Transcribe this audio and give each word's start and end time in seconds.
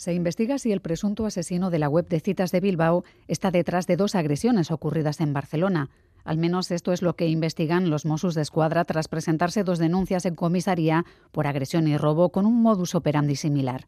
Se 0.00 0.14
investiga 0.14 0.58
si 0.58 0.72
el 0.72 0.80
presunto 0.80 1.26
asesino 1.26 1.68
de 1.68 1.78
la 1.78 1.90
web 1.90 2.08
de 2.08 2.20
citas 2.20 2.52
de 2.52 2.60
Bilbao 2.60 3.04
está 3.28 3.50
detrás 3.50 3.86
de 3.86 3.98
dos 3.98 4.14
agresiones 4.14 4.70
ocurridas 4.70 5.20
en 5.20 5.34
Barcelona. 5.34 5.90
Al 6.24 6.38
menos 6.38 6.70
esto 6.70 6.94
es 6.94 7.02
lo 7.02 7.16
que 7.16 7.28
investigan 7.28 7.90
los 7.90 8.06
Mossos 8.06 8.34
de 8.34 8.40
Escuadra 8.40 8.86
tras 8.86 9.08
presentarse 9.08 9.62
dos 9.62 9.78
denuncias 9.78 10.24
en 10.24 10.36
comisaría 10.36 11.04
por 11.32 11.46
agresión 11.46 11.86
y 11.86 11.98
robo 11.98 12.30
con 12.30 12.46
un 12.46 12.62
modus 12.62 12.94
operandi 12.94 13.36
similar. 13.36 13.84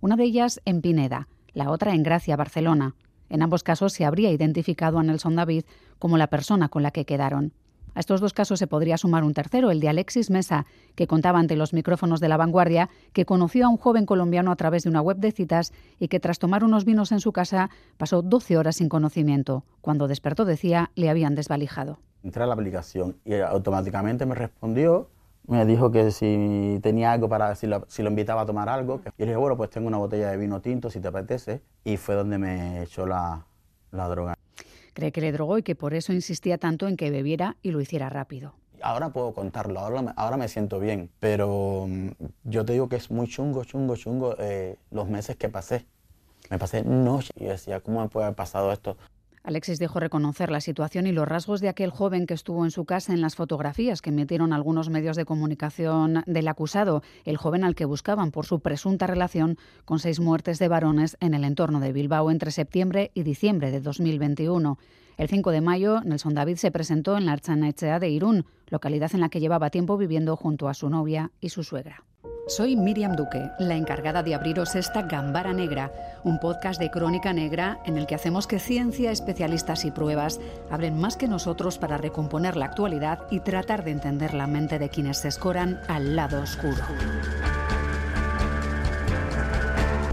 Una 0.00 0.14
de 0.14 0.22
ellas 0.22 0.60
en 0.66 0.82
Pineda, 0.82 1.26
la 1.52 1.72
otra 1.72 1.96
en 1.96 2.04
Gracia, 2.04 2.36
Barcelona. 2.36 2.94
En 3.28 3.42
ambos 3.42 3.64
casos 3.64 3.92
se 3.92 4.04
habría 4.04 4.30
identificado 4.30 5.00
a 5.00 5.02
Nelson 5.02 5.34
David 5.34 5.64
como 5.98 6.16
la 6.16 6.28
persona 6.28 6.68
con 6.68 6.84
la 6.84 6.92
que 6.92 7.06
quedaron. 7.06 7.54
A 7.94 8.00
estos 8.00 8.20
dos 8.20 8.32
casos 8.32 8.58
se 8.58 8.66
podría 8.66 8.98
sumar 8.98 9.24
un 9.24 9.32
tercero, 9.32 9.70
el 9.70 9.80
de 9.80 9.88
Alexis 9.88 10.30
Mesa, 10.30 10.66
que 10.94 11.06
contaba 11.06 11.38
ante 11.38 11.56
los 11.56 11.72
micrófonos 11.72 12.20
de 12.20 12.28
la 12.28 12.36
vanguardia 12.36 12.90
que 13.12 13.24
conoció 13.24 13.66
a 13.66 13.68
un 13.68 13.76
joven 13.76 14.06
colombiano 14.06 14.50
a 14.50 14.56
través 14.56 14.82
de 14.82 14.90
una 14.90 15.00
web 15.00 15.16
de 15.16 15.32
citas 15.32 15.72
y 15.98 16.08
que 16.08 16.20
tras 16.20 16.38
tomar 16.38 16.64
unos 16.64 16.84
vinos 16.84 17.12
en 17.12 17.20
su 17.20 17.32
casa 17.32 17.70
pasó 17.96 18.22
12 18.22 18.58
horas 18.58 18.76
sin 18.76 18.88
conocimiento. 18.88 19.64
Cuando 19.80 20.08
despertó 20.08 20.44
decía 20.44 20.90
le 20.94 21.08
habían 21.08 21.34
desvalijado. 21.34 21.98
Entré 22.22 22.42
a 22.42 22.46
la 22.46 22.54
aplicación 22.54 23.16
y 23.24 23.34
automáticamente 23.34 24.26
me 24.26 24.34
respondió 24.34 25.08
me 25.46 25.64
dijo 25.64 25.92
que 25.92 26.10
si 26.10 26.80
tenía 26.82 27.12
algo 27.12 27.28
para, 27.28 27.54
si 27.54 27.66
lo, 27.66 27.86
invitaba 27.98 28.42
a 28.42 28.46
tomar 28.46 28.68
algo. 28.68 29.00
Y 29.16 29.22
le 29.22 29.26
dije, 29.26 29.36
bueno, 29.36 29.56
pues 29.56 29.70
tengo 29.70 29.86
una 29.86 29.98
botella 29.98 30.30
de 30.30 30.36
vino 30.36 30.60
tinto, 30.60 30.90
si 30.90 31.00
te 31.00 31.08
apetece. 31.08 31.62
Y 31.84 31.96
fue 31.96 32.14
donde 32.14 32.38
me 32.38 32.82
echó 32.82 33.06
la 33.06 33.44
droga. 33.92 34.35
Cree 34.96 35.12
que 35.12 35.20
le 35.20 35.30
drogó 35.30 35.58
y 35.58 35.62
que 35.62 35.74
por 35.74 35.92
eso 35.92 36.14
insistía 36.14 36.56
tanto 36.56 36.88
en 36.88 36.96
que 36.96 37.10
bebiera 37.10 37.58
y 37.60 37.70
lo 37.70 37.82
hiciera 37.82 38.08
rápido. 38.08 38.54
Ahora 38.80 39.10
puedo 39.10 39.34
contarlo, 39.34 39.78
ahora, 39.78 40.14
ahora 40.16 40.38
me 40.38 40.48
siento 40.48 40.80
bien, 40.80 41.10
pero 41.20 41.84
mm, 41.86 42.08
yo 42.44 42.64
te 42.64 42.72
digo 42.72 42.88
que 42.88 42.96
es 42.96 43.10
muy 43.10 43.28
chungo, 43.28 43.62
chungo, 43.64 43.94
chungo 43.96 44.36
eh, 44.38 44.78
los 44.90 45.06
meses 45.06 45.36
que 45.36 45.50
pasé. 45.50 45.84
Me 46.48 46.58
pasé 46.58 46.82
noche 46.82 47.30
y 47.36 47.44
decía, 47.44 47.80
¿cómo 47.80 48.00
me 48.00 48.08
puede 48.08 48.24
haber 48.24 48.36
pasado 48.36 48.72
esto? 48.72 48.96
Alexis 49.46 49.78
dijo 49.78 50.00
reconocer 50.00 50.50
la 50.50 50.60
situación 50.60 51.06
y 51.06 51.12
los 51.12 51.28
rasgos 51.28 51.60
de 51.60 51.68
aquel 51.68 51.90
joven 51.90 52.26
que 52.26 52.34
estuvo 52.34 52.64
en 52.64 52.72
su 52.72 52.84
casa 52.84 53.14
en 53.14 53.20
las 53.20 53.36
fotografías 53.36 54.02
que 54.02 54.10
emitieron 54.10 54.52
algunos 54.52 54.90
medios 54.90 55.16
de 55.16 55.24
comunicación 55.24 56.24
del 56.26 56.48
acusado, 56.48 57.04
el 57.24 57.36
joven 57.36 57.62
al 57.62 57.76
que 57.76 57.84
buscaban 57.84 58.32
por 58.32 58.44
su 58.44 58.58
presunta 58.58 59.06
relación 59.06 59.56
con 59.84 60.00
seis 60.00 60.18
muertes 60.18 60.58
de 60.58 60.66
varones 60.66 61.16
en 61.20 61.32
el 61.32 61.44
entorno 61.44 61.78
de 61.78 61.92
Bilbao 61.92 62.32
entre 62.32 62.50
septiembre 62.50 63.12
y 63.14 63.22
diciembre 63.22 63.70
de 63.70 63.80
2021. 63.80 64.78
El 65.16 65.28
5 65.28 65.52
de 65.52 65.60
mayo, 65.60 66.00
Nelson 66.00 66.34
David 66.34 66.56
se 66.56 66.72
presentó 66.72 67.16
en 67.16 67.26
la 67.26 67.32
Archanechea 67.32 68.00
de 68.00 68.10
Irún, 68.10 68.46
localidad 68.66 69.12
en 69.14 69.20
la 69.20 69.28
que 69.28 69.38
llevaba 69.38 69.70
tiempo 69.70 69.96
viviendo 69.96 70.34
junto 70.34 70.68
a 70.68 70.74
su 70.74 70.90
novia 70.90 71.30
y 71.40 71.50
su 71.50 71.62
suegra. 71.62 72.02
Soy 72.48 72.76
Miriam 72.76 73.16
Duque, 73.16 73.50
la 73.58 73.74
encargada 73.74 74.22
de 74.22 74.34
abriros 74.34 74.76
esta 74.76 75.02
Gambara 75.02 75.52
Negra, 75.52 75.92
un 76.22 76.38
podcast 76.38 76.80
de 76.80 76.90
crónica 76.90 77.32
negra 77.32 77.80
en 77.84 77.98
el 77.98 78.06
que 78.06 78.14
hacemos 78.14 78.46
que 78.46 78.60
ciencia, 78.60 79.10
especialistas 79.10 79.84
y 79.84 79.90
pruebas 79.90 80.40
hablen 80.70 80.96
más 80.96 81.16
que 81.16 81.26
nosotros 81.26 81.78
para 81.78 81.98
recomponer 81.98 82.56
la 82.56 82.66
actualidad 82.66 83.26
y 83.30 83.40
tratar 83.40 83.82
de 83.82 83.90
entender 83.90 84.32
la 84.32 84.46
mente 84.46 84.78
de 84.78 84.88
quienes 84.88 85.18
se 85.18 85.28
escoran 85.28 85.80
al 85.88 86.14
lado 86.14 86.40
oscuro. 86.40 86.84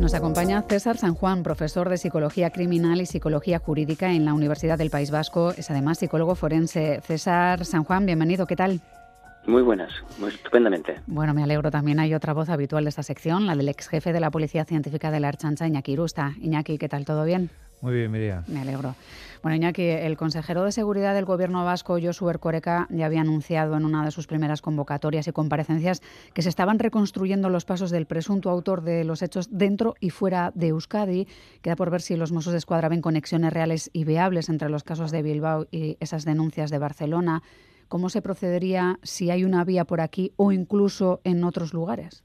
Nos 0.04 0.16
acompaña 0.16 0.64
César 0.68 0.98
San 0.98 1.14
Juan, 1.14 1.44
profesor 1.44 1.88
de 1.88 1.98
Psicología 1.98 2.50
Criminal 2.50 3.00
y 3.00 3.06
Psicología 3.06 3.60
Jurídica 3.60 4.12
en 4.12 4.26
la 4.26 4.34
Universidad 4.34 4.78
del 4.78 4.90
País 4.90 5.12
Vasco. 5.12 5.52
Es 5.52 5.72
además 5.72 6.00
psicólogo 6.00 6.36
forense. 6.36 7.00
César 7.02 7.64
San 7.64 7.84
Juan, 7.84 8.06
bienvenido. 8.06 8.46
¿Qué 8.46 8.56
tal? 8.56 8.82
Muy 9.46 9.62
buenas, 9.62 9.92
muy 10.20 10.30
estupendamente. 10.30 11.02
Bueno, 11.06 11.34
me 11.34 11.44
alegro. 11.44 11.70
También 11.70 12.00
hay 12.00 12.14
otra 12.14 12.34
voz 12.34 12.50
habitual 12.50 12.86
de 12.86 12.90
esta 12.90 13.04
sección, 13.04 13.46
la 13.46 13.56
del 13.56 13.68
ex 13.68 13.90
jefe 13.90 14.14
de 14.14 14.22
la 14.22 14.32
Policía 14.32 14.64
Científica 14.64 15.12
de 15.12 15.20
la 15.20 15.28
Archancha, 15.28 15.68
Iñaki 15.68 15.92
Irusta. 15.92 16.34
Iñaki, 16.42 16.78
¿qué 16.78 16.88
tal? 16.88 17.04
¿Todo 17.04 17.26
bien? 17.26 17.50
Muy 17.82 17.94
bien, 17.94 18.10
Miriam. 18.10 18.46
Me 18.48 18.62
alegro. 18.62 18.96
Bueno, 19.42 19.58
Iñaki, 19.58 19.82
el 19.82 20.16
consejero 20.16 20.64
de 20.64 20.72
Seguridad 20.72 21.14
del 21.14 21.26
Gobierno 21.26 21.66
vasco, 21.66 21.98
Josu 22.02 22.30
Erkoreka, 22.30 22.88
ya 22.90 23.06
había 23.06 23.20
anunciado 23.20 23.76
en 23.76 23.84
una 23.84 24.06
de 24.06 24.12
sus 24.12 24.26
primeras 24.26 24.62
convocatorias 24.62 25.28
y 25.28 25.34
comparecencias 25.34 26.02
que 26.34 26.42
se 26.42 26.48
estaban 26.48 26.80
reconstruyendo 26.80 27.50
los 27.50 27.66
pasos 27.66 27.92
del 27.92 28.06
presunto 28.06 28.50
autor 28.50 28.82
de 28.84 29.04
los 29.04 29.22
hechos 29.22 29.50
dentro 29.52 29.96
y 30.00 30.12
fuera 30.12 30.54
de 30.56 30.70
Euskadi. 30.70 31.28
Queda 31.62 31.76
por 31.76 31.90
ver 31.90 32.02
si 32.02 32.16
los 32.16 32.32
Mossos 32.32 32.54
de 32.54 32.60
Escuadra 32.60 32.88
ven 32.88 33.02
conexiones 33.02 33.52
reales 33.52 33.90
y 33.92 34.06
viables 34.06 34.48
entre 34.48 34.70
los 34.70 34.86
casos 34.86 35.12
de 35.12 35.22
Bilbao 35.22 35.68
y 35.70 35.98
esas 36.00 36.24
denuncias 36.24 36.72
de 36.72 36.78
Barcelona. 36.78 37.44
¿Cómo 37.94 38.10
se 38.10 38.24
procedería 38.24 38.98
si 39.04 39.30
hay 39.30 39.44
una 39.44 39.64
vía 39.64 39.86
por 39.86 40.02
aquí 40.02 40.34
o 40.36 40.52
incluso 40.52 41.22
en 41.24 41.44
otros 41.44 41.76
lugares? 41.76 42.24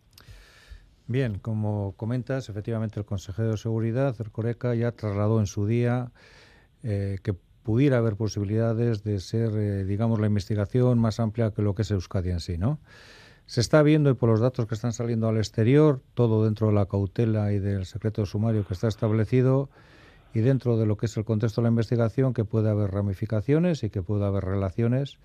Bien, 1.06 1.39
como 1.39 1.93
comentas, 1.95 2.49
efectivamente 2.49 2.99
el 2.99 3.05
consejero 3.05 3.51
de 3.51 3.59
Seguridad, 3.59 4.17
Ercoreca, 4.19 4.75
ya 4.75 4.93
trasladó 4.93 5.41
en 5.41 5.47
su 5.47 5.67
día 5.67 6.11
eh, 6.83 7.19
que 7.23 7.34
pudiera 7.34 7.99
haber 7.99 8.17
posibilidades 8.17 9.05
de 9.05 9.21
ser, 9.21 9.51
eh, 9.59 9.84
digamos, 9.84 10.19
la 10.21 10.27
investigación 10.27 10.99
más 10.99 11.21
amplia 11.21 11.51
que 11.51 11.61
lo 11.61 11.75
que 11.75 11.83
es 11.83 11.91
Euskadi 11.91 12.31
en 12.31 12.41
sí, 12.41 12.56
¿no? 12.56 12.79
Se 13.45 13.61
está 13.61 13.83
viendo, 13.83 14.09
y 14.09 14.15
por 14.15 14.31
los 14.31 14.41
datos 14.41 14.65
que 14.65 14.75
están 14.75 14.95
saliendo 14.95 15.29
al 15.29 15.37
exterior, 15.37 16.00
todo 16.15 16.47
dentro 16.47 16.69
de 16.69 16.73
la 16.73 16.87
cautela 16.87 17.53
y 17.53 17.59
del 17.59 17.85
secreto 17.85 18.25
sumario 18.25 18.67
que 18.67 18.73
está 18.73 18.89
establecido, 18.89 19.69
y 20.33 20.41
dentro 20.41 20.79
de 20.79 20.87
lo 20.87 20.97
que 20.97 21.05
es 21.05 21.17
el 21.19 21.27
contexto 21.27 21.61
de 21.61 21.65
la 21.65 21.73
investigación, 21.73 22.33
que 22.33 22.47
puede 22.47 22.71
haber 22.71 22.91
ramificaciones 22.91 23.83
y 23.83 23.91
que 23.91 24.00
puede 24.00 24.25
haber 24.25 24.47
relaciones 24.47 25.19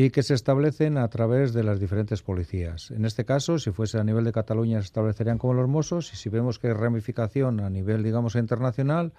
y 0.00 0.10
que 0.10 0.22
se 0.22 0.34
establecen 0.34 0.96
a 0.96 1.08
través 1.08 1.52
de 1.52 1.64
las 1.64 1.80
diferentes 1.80 2.22
policías. 2.22 2.92
En 2.92 3.04
este 3.04 3.24
caso, 3.24 3.58
si 3.58 3.72
fuese 3.72 3.98
a 3.98 4.04
nivel 4.04 4.22
de 4.22 4.30
Cataluña, 4.30 4.80
se 4.80 4.84
establecerían 4.84 5.38
como 5.38 5.54
los 5.54 5.68
Mossos 5.68 6.12
y 6.12 6.16
si 6.16 6.28
vemos 6.28 6.60
que 6.60 6.68
hay 6.68 6.72
ramificación 6.74 7.58
a 7.58 7.68
nivel, 7.68 8.04
digamos, 8.04 8.36
internacional, 8.36 9.12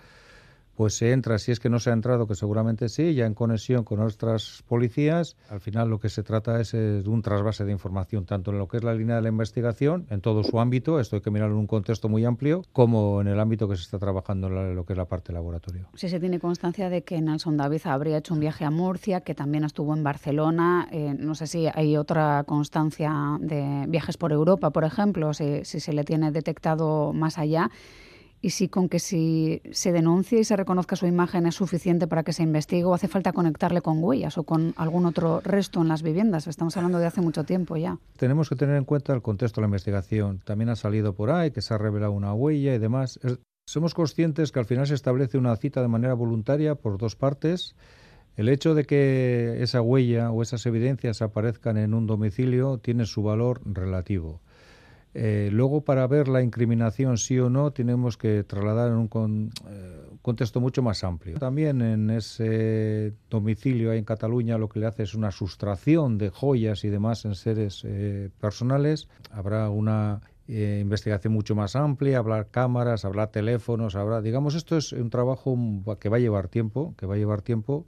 pues 0.80 0.94
se 0.94 1.12
entra, 1.12 1.38
si 1.40 1.52
es 1.52 1.60
que 1.60 1.70
no 1.70 1.78
se 1.82 1.90
ha 1.90 1.94
entrado, 1.94 2.26
que 2.26 2.36
seguramente 2.36 2.88
sí, 2.88 3.14
ya 3.14 3.26
en 3.26 3.34
conexión 3.34 3.84
con 3.84 4.00
nuestras 4.00 4.64
policías. 4.66 5.36
Al 5.50 5.60
final 5.60 5.90
lo 5.90 6.00
que 6.00 6.08
se 6.08 6.24
trata 6.24 6.62
es 6.62 6.72
de 6.72 7.04
un 7.06 7.22
trasvase 7.22 7.66
de 7.66 7.74
información, 7.74 8.24
tanto 8.24 8.52
en 8.52 8.60
lo 8.60 8.70
que 8.70 8.78
es 8.78 8.84
la 8.86 8.94
línea 8.94 9.18
de 9.18 9.22
la 9.22 9.28
investigación, 9.28 10.08
en 10.10 10.22
todo 10.22 10.42
su 10.42 10.58
ámbito, 10.58 11.02
esto 11.02 11.18
hay 11.18 11.22
que 11.22 11.32
mirarlo 11.32 11.56
en 11.56 11.60
un 11.60 11.68
contexto 11.68 12.08
muy 12.08 12.24
amplio, 12.24 12.64
como 12.72 13.20
en 13.20 13.28
el 13.28 13.42
ámbito 13.42 13.68
que 13.68 13.76
se 13.76 13.82
está 13.82 14.00
trabajando 14.00 14.48
en 14.48 14.74
lo 14.74 14.86
que 14.86 14.94
es 14.94 14.98
la 14.98 15.04
parte 15.04 15.34
laboratorio. 15.34 15.90
Sí 15.96 16.08
se 16.08 16.18
tiene 16.18 16.40
constancia 16.40 16.90
de 16.90 17.02
que 17.02 17.20
Nelson 17.20 17.58
David 17.58 17.82
habría 17.84 18.18
hecho 18.18 18.34
un 18.34 18.40
viaje 18.40 18.64
a 18.64 18.72
Murcia, 18.72 19.20
que 19.20 19.36
también 19.36 19.66
estuvo 19.66 19.94
en 19.94 20.02
Barcelona. 20.02 20.88
Eh, 20.94 21.14
no 21.20 21.36
sé 21.36 21.48
si 21.48 21.68
hay 21.68 21.98
otra 21.98 22.46
constancia 22.46 23.38
de 23.42 23.84
viajes 23.90 24.16
por 24.16 24.32
Europa, 24.32 24.70
por 24.70 24.86
ejemplo, 24.86 25.34
si 25.34 25.66
se 25.66 25.92
le 25.92 26.06
tiene 26.06 26.32
detectado 26.32 27.12
más 27.12 27.38
allá 27.38 27.70
y 28.42 28.52
si 28.52 28.70
con 28.70 28.88
que 28.88 29.00
si 29.00 29.62
se 29.72 29.92
denuncie 29.92 30.40
y 30.40 30.44
se 30.44 30.56
reconozca 30.56 30.96
su 30.96 31.06
imagen 31.06 31.46
es 31.46 31.56
suficiente 31.56 32.08
para 32.08 32.24
que 32.24 32.34
se 32.34 32.44
investigue 32.44 32.86
o 32.86 32.94
hace 32.94 33.08
falta 33.08 33.34
conectarle 33.34 33.82
con 33.82 34.02
huellas 34.04 34.38
o 34.38 34.44
con 34.44 34.74
algún 34.78 35.06
otro 35.06 35.42
resto 35.42 35.82
en 35.82 35.90
las 35.90 36.04
viviendas. 36.04 36.48
Estamos 36.48 36.78
hablando 36.78 37.00
de 37.00 37.06
hace 37.06 37.22
mucho 37.22 37.44
tiempo 37.44 37.76
ya. 37.76 37.98
Tenemos 38.18 38.50
que 38.50 38.56
tener 38.56 38.76
en 38.76 38.86
cuenta 38.86 39.14
el 39.14 39.22
contexto 39.22 39.60
de 39.60 39.64
la 39.64 39.68
investigación. 39.68 40.40
También 40.46 40.70
ha 40.70 40.76
salido 40.76 41.14
por 41.14 41.32
ahí 41.32 41.52
que 41.52 41.62
se 41.62 41.74
ha 41.74 41.78
revelado 41.78 42.14
una 42.14 42.34
huella 42.34 42.74
y 42.74 42.80
demás. 42.80 43.20
somos 43.66 43.94
conscientes 43.94 44.52
que 44.52 44.60
al 44.60 44.66
final 44.66 44.88
se 44.88 44.96
establece 44.96 45.38
una 45.38 45.56
cita 45.58 45.82
de 45.82 45.88
manera 45.88 46.14
voluntaria 46.14 46.76
por 46.76 46.98
dos 46.98 47.16
partes. 47.16 47.76
El 48.38 48.48
hecho 48.48 48.74
de 48.74 48.86
que 48.86 49.58
esa 49.62 49.82
huella 49.82 50.32
o 50.32 50.42
esas 50.42 50.66
evidencias 50.66 51.22
aparezcan 51.22 51.78
en 51.78 51.94
un 51.94 52.08
domicilio 52.08 52.78
tiene 52.78 53.06
su 53.06 53.22
valor 53.22 53.60
relativo. 53.66 54.40
Eh, 55.14 55.50
luego, 55.52 55.82
para 55.82 56.06
ver 56.08 56.28
la 56.28 56.44
incriminación 56.44 57.18
sí 57.18 57.40
o 57.40 57.50
no, 57.50 57.72
tenemos 57.72 58.16
que 58.18 58.44
trasladar 58.44 58.92
en 58.92 58.98
un 58.98 59.52
eh, 59.68 60.02
contexto 60.22 60.62
mucho 60.62 60.84
más 60.84 61.04
amplio. 61.04 61.38
También 61.40 61.82
en 61.82 62.10
ese 62.12 63.14
domicilio 63.30 63.92
ahí 63.92 63.98
en 63.98 64.06
Cataluña 64.06 64.58
lo 64.58 64.70
que 64.70 64.80
le 64.80 64.86
hace 64.86 65.04
es 65.04 65.16
una 65.16 65.32
sustracción 65.32 66.18
de 66.18 66.30
joyas 66.30 66.84
y 66.84 66.90
demás 66.90 67.26
en 67.26 67.36
seres 67.36 67.84
eh, 67.86 68.30
personales. 68.40 69.08
Habrá 69.32 69.70
una 69.70 70.22
investigación 70.52 71.32
mucho 71.32 71.54
más 71.54 71.76
amplia, 71.76 72.18
hablar 72.18 72.48
cámaras, 72.50 73.06
hablar 73.06 73.30
teléfonos, 73.30 73.96
habrá, 73.96 74.20
digamos, 74.20 74.56
esto 74.56 74.78
es 74.78 74.94
un 74.94 75.12
trabajo 75.12 75.56
que 76.00 76.10
va 76.10 76.18
a 76.18 76.20
llevar 76.20 76.48
tiempo, 76.48 76.96
que 76.98 77.06
va 77.06 77.14
a 77.14 77.18
llevar 77.20 77.44
tiempo 77.44 77.86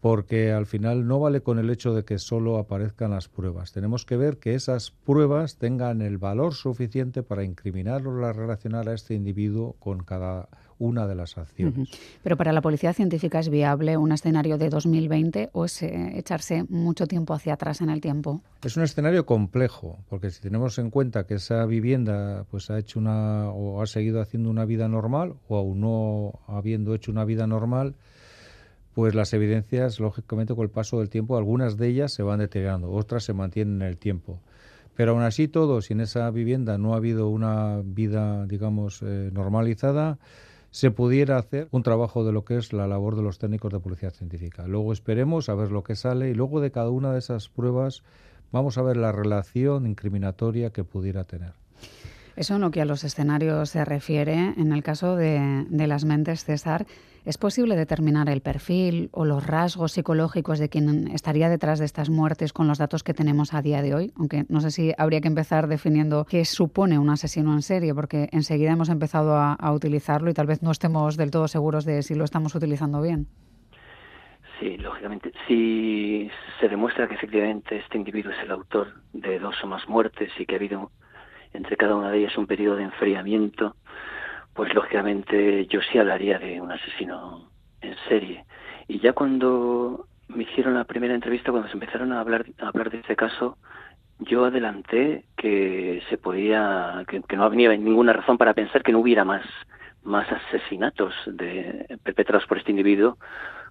porque 0.00 0.52
al 0.52 0.66
final 0.66 1.06
no 1.06 1.20
vale 1.20 1.42
con 1.42 1.58
el 1.58 1.70
hecho 1.70 1.92
de 1.94 2.04
que 2.04 2.18
solo 2.18 2.58
aparezcan 2.58 3.10
las 3.10 3.28
pruebas. 3.28 3.72
Tenemos 3.72 4.06
que 4.06 4.16
ver 4.16 4.38
que 4.38 4.54
esas 4.54 4.90
pruebas 4.90 5.56
tengan 5.56 6.00
el 6.00 6.18
valor 6.18 6.54
suficiente 6.54 7.22
para 7.22 7.44
incriminar 7.44 8.06
o 8.06 8.32
relacionar 8.32 8.88
a 8.88 8.94
este 8.94 9.14
individuo 9.14 9.76
con 9.78 10.02
cada 10.02 10.48
una 10.80 11.06
de 11.06 11.14
las 11.14 11.36
acciones. 11.36 11.90
Pero 12.22 12.36
para 12.38 12.52
la 12.52 12.62
policía 12.62 12.94
científica 12.94 13.38
es 13.38 13.50
viable 13.50 13.98
un 13.98 14.12
escenario 14.12 14.56
de 14.56 14.70
2020 14.70 15.50
o 15.52 15.66
es 15.66 15.82
eh, 15.82 16.18
echarse 16.18 16.64
mucho 16.70 17.06
tiempo 17.06 17.34
hacia 17.34 17.52
atrás 17.52 17.82
en 17.82 17.90
el 17.90 18.00
tiempo. 18.00 18.40
Es 18.64 18.78
un 18.78 18.82
escenario 18.82 19.26
complejo, 19.26 19.98
porque 20.08 20.30
si 20.30 20.40
tenemos 20.40 20.78
en 20.78 20.90
cuenta 20.90 21.26
que 21.26 21.34
esa 21.34 21.66
vivienda 21.66 22.46
pues 22.50 22.70
ha 22.70 22.78
hecho 22.78 22.98
una 22.98 23.50
o 23.50 23.82
ha 23.82 23.86
seguido 23.86 24.22
haciendo 24.22 24.48
una 24.48 24.64
vida 24.64 24.88
normal 24.88 25.34
o 25.48 25.58
aún 25.58 25.80
no 25.80 26.40
habiendo 26.46 26.94
hecho 26.94 27.12
una 27.12 27.26
vida 27.26 27.46
normal, 27.46 27.94
pues 28.94 29.14
las 29.14 29.32
evidencias, 29.32 30.00
lógicamente, 30.00 30.54
con 30.54 30.64
el 30.64 30.70
paso 30.70 30.98
del 30.98 31.08
tiempo, 31.08 31.36
algunas 31.36 31.76
de 31.76 31.88
ellas 31.88 32.12
se 32.12 32.22
van 32.22 32.40
deteriorando, 32.40 32.90
otras 32.90 33.24
se 33.24 33.32
mantienen 33.32 33.82
en 33.82 33.88
el 33.88 33.96
tiempo. 33.96 34.40
Pero 34.96 35.12
aún 35.12 35.22
así 35.22 35.48
todo, 35.48 35.80
si 35.80 35.92
en 35.92 36.00
esa 36.00 36.30
vivienda 36.30 36.76
no 36.76 36.94
ha 36.94 36.96
habido 36.96 37.28
una 37.28 37.80
vida, 37.84 38.44
digamos, 38.46 39.00
eh, 39.02 39.30
normalizada, 39.32 40.18
se 40.70 40.90
pudiera 40.90 41.36
hacer 41.36 41.68
un 41.70 41.82
trabajo 41.82 42.24
de 42.24 42.32
lo 42.32 42.44
que 42.44 42.56
es 42.56 42.72
la 42.72 42.86
labor 42.86 43.16
de 43.16 43.22
los 43.22 43.38
técnicos 43.38 43.72
de 43.72 43.80
policía 43.80 44.10
científica. 44.10 44.66
Luego 44.66 44.92
esperemos 44.92 45.48
a 45.48 45.54
ver 45.54 45.70
lo 45.70 45.82
que 45.82 45.96
sale 45.96 46.30
y 46.30 46.34
luego 46.34 46.60
de 46.60 46.70
cada 46.70 46.90
una 46.90 47.12
de 47.12 47.18
esas 47.18 47.48
pruebas 47.48 48.02
vamos 48.52 48.78
a 48.78 48.82
ver 48.82 48.96
la 48.96 49.12
relación 49.12 49.86
incriminatoria 49.86 50.70
que 50.70 50.84
pudiera 50.84 51.24
tener. 51.24 51.52
Eso 52.36 52.54
en 52.54 52.60
lo 52.60 52.70
que 52.70 52.80
a 52.80 52.84
los 52.84 53.04
escenarios 53.04 53.70
se 53.70 53.84
refiere, 53.84 54.54
en 54.56 54.72
el 54.72 54.82
caso 54.82 55.16
de, 55.16 55.66
de 55.68 55.86
las 55.86 56.04
mentes, 56.04 56.44
César, 56.44 56.86
¿Es 57.26 57.36
posible 57.36 57.76
determinar 57.76 58.30
el 58.30 58.40
perfil 58.40 59.10
o 59.12 59.26
los 59.26 59.46
rasgos 59.46 59.92
psicológicos 59.92 60.58
de 60.58 60.70
quien 60.70 61.08
estaría 61.08 61.50
detrás 61.50 61.78
de 61.78 61.84
estas 61.84 62.08
muertes 62.08 62.54
con 62.54 62.66
los 62.66 62.78
datos 62.78 63.02
que 63.02 63.12
tenemos 63.12 63.52
a 63.52 63.60
día 63.60 63.82
de 63.82 63.94
hoy? 63.94 64.12
Aunque 64.16 64.44
no 64.48 64.60
sé 64.60 64.70
si 64.70 64.94
habría 64.96 65.20
que 65.20 65.28
empezar 65.28 65.66
definiendo 65.66 66.24
qué 66.24 66.46
supone 66.46 66.98
un 66.98 67.10
asesino 67.10 67.52
en 67.52 67.60
serie, 67.60 67.94
porque 67.94 68.30
enseguida 68.32 68.72
hemos 68.72 68.88
empezado 68.88 69.36
a, 69.36 69.56
utilizarlo 69.70 70.30
y 70.30 70.34
tal 70.34 70.46
vez 70.46 70.62
no 70.62 70.70
estemos 70.70 71.18
del 71.18 71.30
todo 71.30 71.46
seguros 71.46 71.84
de 71.84 72.02
si 72.02 72.14
lo 72.14 72.24
estamos 72.24 72.54
utilizando 72.54 73.02
bien. 73.02 73.26
Sí, 74.58 74.78
lógicamente. 74.78 75.32
Si 75.46 76.30
se 76.58 76.68
demuestra 76.68 77.06
que 77.06 77.14
efectivamente 77.14 77.76
este 77.76 77.98
individuo 77.98 78.32
es 78.32 78.38
el 78.42 78.50
autor 78.50 78.94
de 79.12 79.38
dos 79.38 79.56
o 79.62 79.66
más 79.66 79.86
muertes 79.88 80.32
y 80.38 80.46
que 80.46 80.54
ha 80.54 80.58
habido 80.58 80.90
entre 81.52 81.76
cada 81.76 81.94
una 81.94 82.10
de 82.10 82.18
ellas 82.18 82.36
un 82.38 82.46
periodo 82.46 82.76
de 82.76 82.84
enfriamiento, 82.84 83.76
pues 84.60 84.74
lógicamente 84.74 85.64
yo 85.68 85.80
sí 85.80 85.96
hablaría 85.96 86.38
de 86.38 86.60
un 86.60 86.70
asesino 86.70 87.48
en 87.80 87.96
serie. 88.10 88.44
Y 88.88 89.00
ya 89.00 89.14
cuando 89.14 90.04
me 90.28 90.42
hicieron 90.42 90.74
la 90.74 90.84
primera 90.84 91.14
entrevista, 91.14 91.50
cuando 91.50 91.68
se 91.68 91.78
empezaron 91.78 92.12
a 92.12 92.20
hablar, 92.20 92.44
a 92.58 92.68
hablar 92.68 92.90
de 92.90 92.98
este 92.98 93.16
caso, 93.16 93.56
yo 94.18 94.44
adelanté 94.44 95.24
que 95.34 96.02
se 96.10 96.18
podía, 96.18 97.06
que, 97.08 97.22
no 97.38 97.44
había 97.44 97.70
ninguna 97.70 98.12
razón 98.12 98.36
para 98.36 98.52
pensar 98.52 98.82
que 98.82 98.92
no 98.92 98.98
hubiera 98.98 99.24
más, 99.24 99.46
más 100.02 100.26
asesinatos 100.30 101.14
de, 101.24 101.96
perpetrados 102.02 102.46
por 102.46 102.58
este 102.58 102.72
individuo, 102.72 103.16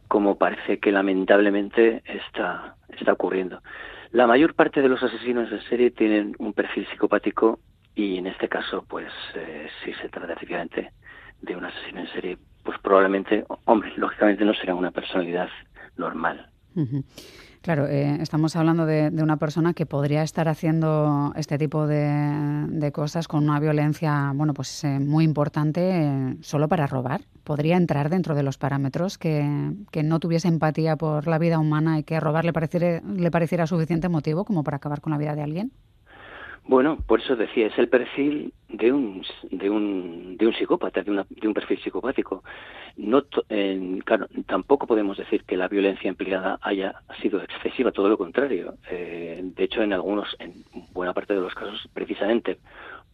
como 0.07 0.39
parece 0.39 0.80
que 0.80 0.91
lamentablemente 0.91 2.01
está, 2.03 2.77
está 2.97 3.13
ocurriendo. 3.13 3.62
La 4.09 4.25
mayor 4.25 4.56
parte 4.56 4.81
de 4.81 4.89
los 4.89 5.03
asesinos 5.03 5.51
en 5.51 5.62
serie 5.69 5.91
tienen 5.91 6.36
un 6.39 6.53
perfil 6.53 6.88
psicopático 6.88 7.59
y 8.00 8.18
en 8.18 8.28
este 8.28 8.48
caso, 8.48 8.86
pues 8.88 9.12
eh, 9.36 9.68
si 9.84 9.94
se 9.96 10.07
trata 10.07 10.31
efectivamente 10.31 10.94
de 11.42 11.56
un 11.57 11.66
asesino 11.66 12.00
en 12.00 12.07
serie, 12.07 12.38
pues 12.63 12.80
probablemente, 12.80 13.46
hombre, 13.66 13.92
lógicamente 13.98 14.46
no 14.46 14.54
será 14.54 14.74
una 14.74 14.92
personalidad 14.92 15.50
normal. 15.98 16.50
Claro, 17.62 17.88
eh, 17.88 18.19
estamos 18.22 18.56
hablando 18.56 18.86
de, 18.86 19.12
una 19.22 19.36
persona 19.36 19.74
que 19.74 19.86
podría 19.86 20.24
estar 20.24 20.48
haciendo 20.48 21.34
este 21.36 21.57
tipo 21.57 21.88
de, 21.88 22.90
cosas 22.94 23.28
con 23.28 23.44
una 23.44 23.60
violencia, 23.60 24.31
bueno, 24.34 24.54
pues 24.54 24.81
eh, 24.86 25.00
muy 25.01 25.25
importante 25.25 26.38
solo 26.40 26.69
para 26.69 26.88
robar. 26.88 27.22
¿Podría 27.44 27.75
entrar 27.75 28.10
dentro 28.10 28.34
de 28.34 28.44
los 28.44 28.57
parámetros 28.57 29.18
que, 29.18 29.74
que, 29.92 30.04
no 30.04 30.22
tuviese 30.22 30.48
empatía 30.48 30.96
por 30.96 31.28
la 31.28 31.38
vida 31.38 31.60
humana 31.60 32.00
y 32.00 32.04
que 32.04 32.18
robar 32.22 32.46
le 32.46 32.54
pareciera, 32.54 33.01
le 33.01 33.30
pareciera 33.30 33.68
suficiente 33.68 34.07
motivo 34.07 34.46
como 34.46 34.63
para 34.63 34.78
acabar 34.78 35.01
con 35.01 35.12
la 35.12 35.18
vida 35.18 35.36
de 35.36 35.44
alguien? 35.44 35.74
Bueno, 36.69 37.00
por 37.07 37.19
eso 37.19 37.36
decía, 37.36 37.66
es 37.66 37.75
el 37.80 37.89
perfil 37.89 38.54
de 38.68 38.92
un, 38.92 39.24
de 39.50 39.71
un, 39.71 40.38
de 40.38 40.45
un 40.45 40.54
psicópata, 40.54 41.01
de, 41.01 41.25
de 41.27 41.48
un 41.48 41.54
perfil 41.56 41.80
psicopático. 41.80 42.44
No, 42.95 43.24
claro, 44.06 44.27
tampoco 44.45 44.86
podemos 44.86 45.18
decir 45.18 45.45
que 45.45 45.57
la 45.57 45.68
violencia 45.68 46.07
empleada 46.07 46.60
haya 46.62 46.94
sido 47.24 47.42
excesiva, 47.42 47.92
todo 47.92 48.07
lo 48.07 48.19
contrario. 48.19 48.75
Eh, 48.92 49.42
de 49.44 49.63
hecho, 49.63 49.81
en 49.81 49.94
algunos, 49.94 50.36
en 50.38 50.63
buena 50.94 51.12
parte 51.12 51.33
de 51.33 51.42
los 51.42 51.56
casos, 51.56 51.89
precisamente 51.92 52.60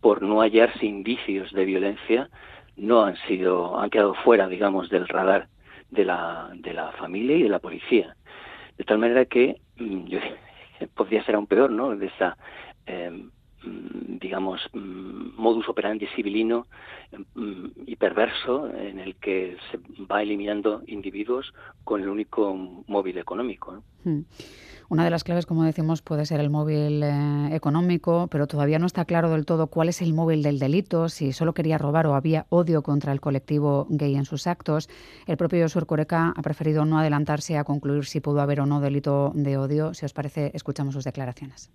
por 0.01 0.22
no 0.22 0.42
hallarse 0.42 0.86
indicios 0.86 1.54
de 1.54 1.63
violencia, 1.63 2.30
no 2.75 3.06
han 3.06 3.16
sido, 3.25 3.80
han 3.80 3.90
quedado 3.90 4.16
fuera, 4.16 4.50
digamos, 4.50 4.90
del 4.90 5.08
radar 5.08 5.48
de 5.92 6.04
la, 6.04 6.50
de 6.56 6.74
la 6.74 6.92
familia 6.92 7.38
y 7.38 7.44
de 7.44 7.50
la 7.50 7.60
policía. 7.60 8.18
De 8.78 8.84
tal 8.84 8.98
manera 8.98 9.24
que 9.24 9.62
mm, 9.78 10.08
yo 10.08 10.19
podría 10.94 11.24
ser 11.24 11.36
aún 11.36 11.48
peor, 11.48 11.72
¿no? 11.72 11.96
De 11.96 12.08
esa 12.08 12.36
Mm, 12.88 13.30
digamos, 13.66 14.62
mm, 14.74 15.36
modus 15.38 15.68
operandi 15.70 16.08
civilino 16.16 16.68
mm, 17.36 17.66
y 17.86 17.96
perverso 17.96 18.70
en 18.70 19.00
el 19.00 19.16
que 19.16 19.58
se 19.72 19.80
va 20.06 20.22
eliminando 20.22 20.82
individuos 20.88 21.54
con 21.84 22.02
el 22.02 22.10
único 22.10 22.54
móvil 22.88 23.18
económico. 23.18 23.84
Hmm. 24.04 24.22
Una 24.88 25.04
de 25.04 25.10
las 25.10 25.24
claves, 25.24 25.48
como 25.48 25.64
decimos, 25.64 26.04
puede 26.04 26.28
ser 26.28 26.40
el 26.40 26.52
móvil 26.52 27.02
eh, 27.02 27.56
económico, 27.56 28.28
pero 28.30 28.46
todavía 28.46 28.78
no 28.78 28.86
está 28.86 29.06
claro 29.06 29.32
del 29.32 29.46
todo 29.46 29.68
cuál 29.68 29.90
es 29.90 30.02
el 30.02 30.14
móvil 30.14 30.44
del 30.44 30.60
delito, 30.60 31.10
si 31.10 31.34
solo 31.34 31.56
quería 31.56 31.80
robar 31.80 32.06
o 32.06 32.14
había 32.14 32.46
odio 32.50 32.84
contra 32.84 33.12
el 33.12 33.20
colectivo 33.20 33.88
gay 33.90 34.16
en 34.16 34.26
sus 34.26 34.46
actos. 34.46 34.88
El 35.26 35.38
propio 35.38 35.64
Josué 35.64 35.86
Coreca 35.88 36.34
ha 36.36 36.42
preferido 36.44 36.86
no 36.86 37.00
adelantarse 37.00 37.58
a 37.58 37.64
concluir 37.64 38.06
si 38.06 38.20
pudo 38.20 38.42
haber 38.42 38.62
o 38.62 38.68
no 38.68 38.80
delito 38.80 39.32
de 39.34 39.58
odio. 39.58 39.96
Si 39.96 40.06
os 40.06 40.14
parece, 40.14 40.52
escuchamos 40.54 40.94
sus 40.94 41.04
declaraciones 41.04 41.72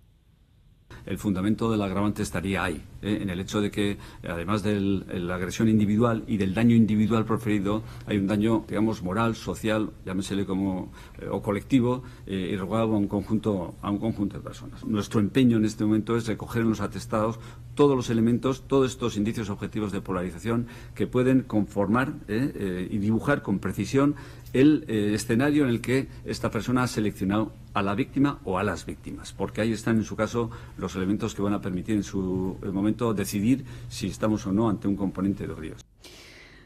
el 1.05 1.17
fundamento 1.17 1.71
del 1.71 1.81
agravante 1.81 2.23
estaría 2.23 2.63
ahí, 2.63 2.83
¿eh? 3.01 3.19
en 3.21 3.29
el 3.29 3.39
hecho 3.39 3.61
de 3.61 3.71
que, 3.71 3.97
además 4.27 4.63
de 4.63 4.79
la 4.79 5.35
agresión 5.35 5.69
individual 5.69 6.23
y 6.27 6.37
del 6.37 6.53
daño 6.53 6.75
individual 6.75 7.25
proferido, 7.25 7.83
hay 8.05 8.17
un 8.17 8.27
daño, 8.27 8.65
digamos, 8.67 9.01
moral, 9.01 9.35
social, 9.35 9.91
llámesele 10.05 10.45
como, 10.45 10.91
eh, 11.19 11.27
o 11.29 11.41
colectivo, 11.41 12.03
eh, 12.27 12.51
irrogado 12.53 12.93
a 12.93 12.97
un, 12.97 13.07
conjunto, 13.07 13.75
a 13.81 13.89
un 13.89 13.97
conjunto 13.97 14.37
de 14.37 14.43
personas. 14.43 14.83
Nuestro 14.85 15.19
empeño 15.19 15.57
en 15.57 15.65
este 15.65 15.85
momento 15.85 16.15
es 16.15 16.27
recoger 16.27 16.61
en 16.63 16.69
los 16.69 16.81
atestados 16.81 17.39
todos 17.75 17.95
los 17.95 18.09
elementos, 18.09 18.67
todos 18.67 18.91
estos 18.91 19.17
indicios 19.17 19.49
objetivos 19.49 19.91
de 19.91 20.01
polarización 20.01 20.67
que 20.93 21.07
pueden 21.07 21.41
conformar 21.41 22.13
y 22.27 22.97
dibujar 22.97 23.41
con 23.41 23.59
precisión 23.59 24.15
el 24.51 24.83
escenario 24.89 25.63
en 25.63 25.69
el 25.69 25.81
que 25.81 26.09
esta 26.25 26.51
persona 26.51 26.83
ha 26.83 26.87
seleccionado 26.87 27.53
a 27.73 27.81
la 27.81 27.95
víctima 27.95 28.39
o 28.43 28.57
a 28.57 28.63
las 28.63 28.85
víctimas, 28.85 29.33
porque 29.33 29.61
ahí 29.61 29.71
están 29.71 29.97
en 29.97 30.03
su 30.03 30.15
caso 30.15 30.49
los 30.77 30.95
elementos 30.95 31.35
que 31.35 31.41
van 31.41 31.53
a 31.53 31.61
permitir 31.61 31.95
en 31.95 32.03
su 32.03 32.57
momento 32.71 33.13
decidir 33.13 33.65
si 33.89 34.07
estamos 34.07 34.45
o 34.45 34.51
no 34.51 34.69
ante 34.69 34.87
un 34.87 34.95
componente 34.95 35.47
de 35.47 35.53
odio. 35.53 35.75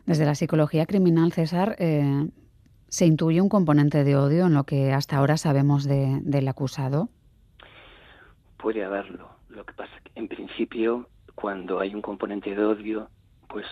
Desde 0.05 0.25
la 0.25 0.35
psicología 0.35 0.85
criminal, 0.85 1.31
César, 1.31 1.75
eh, 1.79 2.27
¿se 2.89 3.05
intuye 3.05 3.41
un 3.41 3.49
componente 3.49 4.03
de 4.03 4.15
odio 4.15 4.45
en 4.45 4.53
lo 4.53 4.63
que 4.63 4.93
hasta 4.93 5.17
ahora 5.17 5.37
sabemos 5.37 5.85
del 5.85 6.47
acusado? 6.47 7.09
Puede 8.57 8.83
haberlo. 8.83 9.29
Lo 9.49 9.65
que 9.65 9.73
pasa 9.73 9.91
es 9.97 10.03
que, 10.03 10.19
en 10.19 10.27
principio, 10.27 11.07
cuando 11.33 11.79
hay 11.79 11.95
un 11.95 12.01
componente 12.01 12.55
de 12.55 12.63
odio, 12.63 13.09
pues 13.47 13.65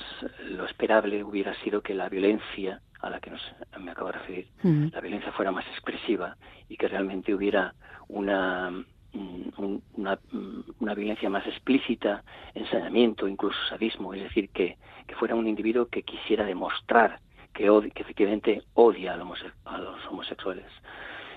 lo 0.50 0.66
esperable 0.66 1.24
hubiera 1.24 1.54
sido 1.64 1.82
que 1.82 1.94
la 1.94 2.10
violencia 2.10 2.82
a 3.04 3.10
la 3.10 3.20
que 3.20 3.30
nos, 3.30 3.42
me 3.80 3.92
acabo 3.92 4.08
de 4.08 4.18
referir, 4.18 4.48
la 4.64 5.02
violencia 5.02 5.32
fuera 5.34 5.52
más 5.52 5.68
expresiva 5.68 6.38
y 6.70 6.78
que 6.78 6.88
realmente 6.88 7.36
hubiera 7.36 7.76
una, 8.08 8.72
mm, 8.72 9.76
una, 9.98 10.20
mm, 10.32 10.60
una, 10.80 10.96
violencia 10.96 11.30
más 11.30 11.46
explícita, 11.46 12.24
ensañamiento, 12.56 13.28
incluso 13.28 13.58
sadismo, 13.68 14.14
es 14.14 14.24
decir, 14.24 14.50
que, 14.50 14.78
que 15.06 15.16
fuera 15.16 15.36
un 15.36 15.48
individuo 15.48 15.88
que 15.88 16.04
quisiera 16.04 16.46
demostrar 16.46 17.20
que, 17.54 17.66
que 17.94 18.02
efectivamente 18.02 18.64
odia 18.74 19.14
a 19.14 19.78
los 19.78 20.06
homosexuales. 20.10 20.66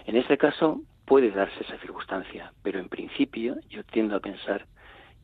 En 0.07 0.17
este 0.17 0.39
caso 0.39 0.81
puede 1.05 1.33
darse 1.33 1.65
esa 1.65 1.79
circunstancia, 1.79 2.53
pero 2.63 2.79
en 2.79 2.89
principio 2.89 3.57
yo 3.69 3.83
tiendo 3.85 4.15
a 4.15 4.21
pensar 4.21 4.67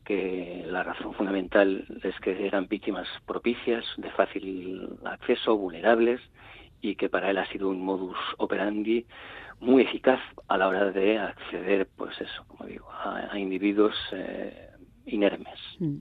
que 0.03 0.63
la 0.67 0.83
razón 0.83 1.13
fundamental 1.13 1.85
es 2.03 2.19
que 2.19 2.45
eran 2.45 2.67
víctimas 2.67 3.07
propicias, 3.25 3.85
de 3.97 4.09
fácil 4.11 4.89
acceso, 5.05 5.57
vulnerables, 5.57 6.21
y 6.81 6.95
que 6.95 7.09
para 7.09 7.31
él 7.31 7.37
ha 7.37 7.47
sido 7.47 7.69
un 7.69 7.81
modus 7.83 8.17
operandi 8.37 9.05
muy 9.59 9.83
eficaz 9.83 10.19
a 10.47 10.57
la 10.57 10.67
hora 10.67 10.91
de 10.91 11.17
acceder, 11.17 11.87
pues 11.95 12.19
eso, 12.19 12.43
como 12.47 12.65
digo, 12.65 12.89
a, 12.91 13.37
individuos 13.39 13.95
eh, 14.11 14.69
inermes. 15.05 15.59
Mm 15.79 15.97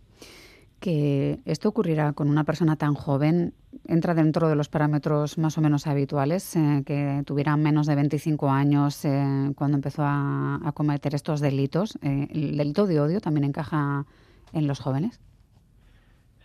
que 0.83 1.39
esto 1.45 1.69
ocurrirá 1.69 2.13
con 2.13 2.29
una 2.29 2.43
persona 2.43 2.75
tan 2.75 2.95
joven 2.95 3.55
entra 3.87 4.15
dentro 4.15 4.49
de 4.49 4.57
los 4.57 4.69
parámetros 4.69 5.39
más 5.39 5.57
o 5.57 5.61
menos 5.61 5.87
habituales, 5.87 6.57
eh, 6.57 6.83
que 6.85 7.23
tuviera 7.25 7.57
menos 7.57 7.87
de 7.87 7.95
25 7.95 8.51
años 8.51 9.05
eh, 9.05 9.53
cuando 9.55 9.77
empezó 9.77 10.03
a, 10.05 10.73
cometer 10.75 11.15
estos 11.15 11.41
delitos. 11.41 11.97
Eh, 12.03 12.27
¿El 12.35 12.57
delito 12.57 12.87
de 12.87 13.01
odio 13.01 13.21
también 13.21 13.45
encaja 13.45 14.05
en 14.53 14.67
los 14.67 14.81
jóvenes? 14.81 15.21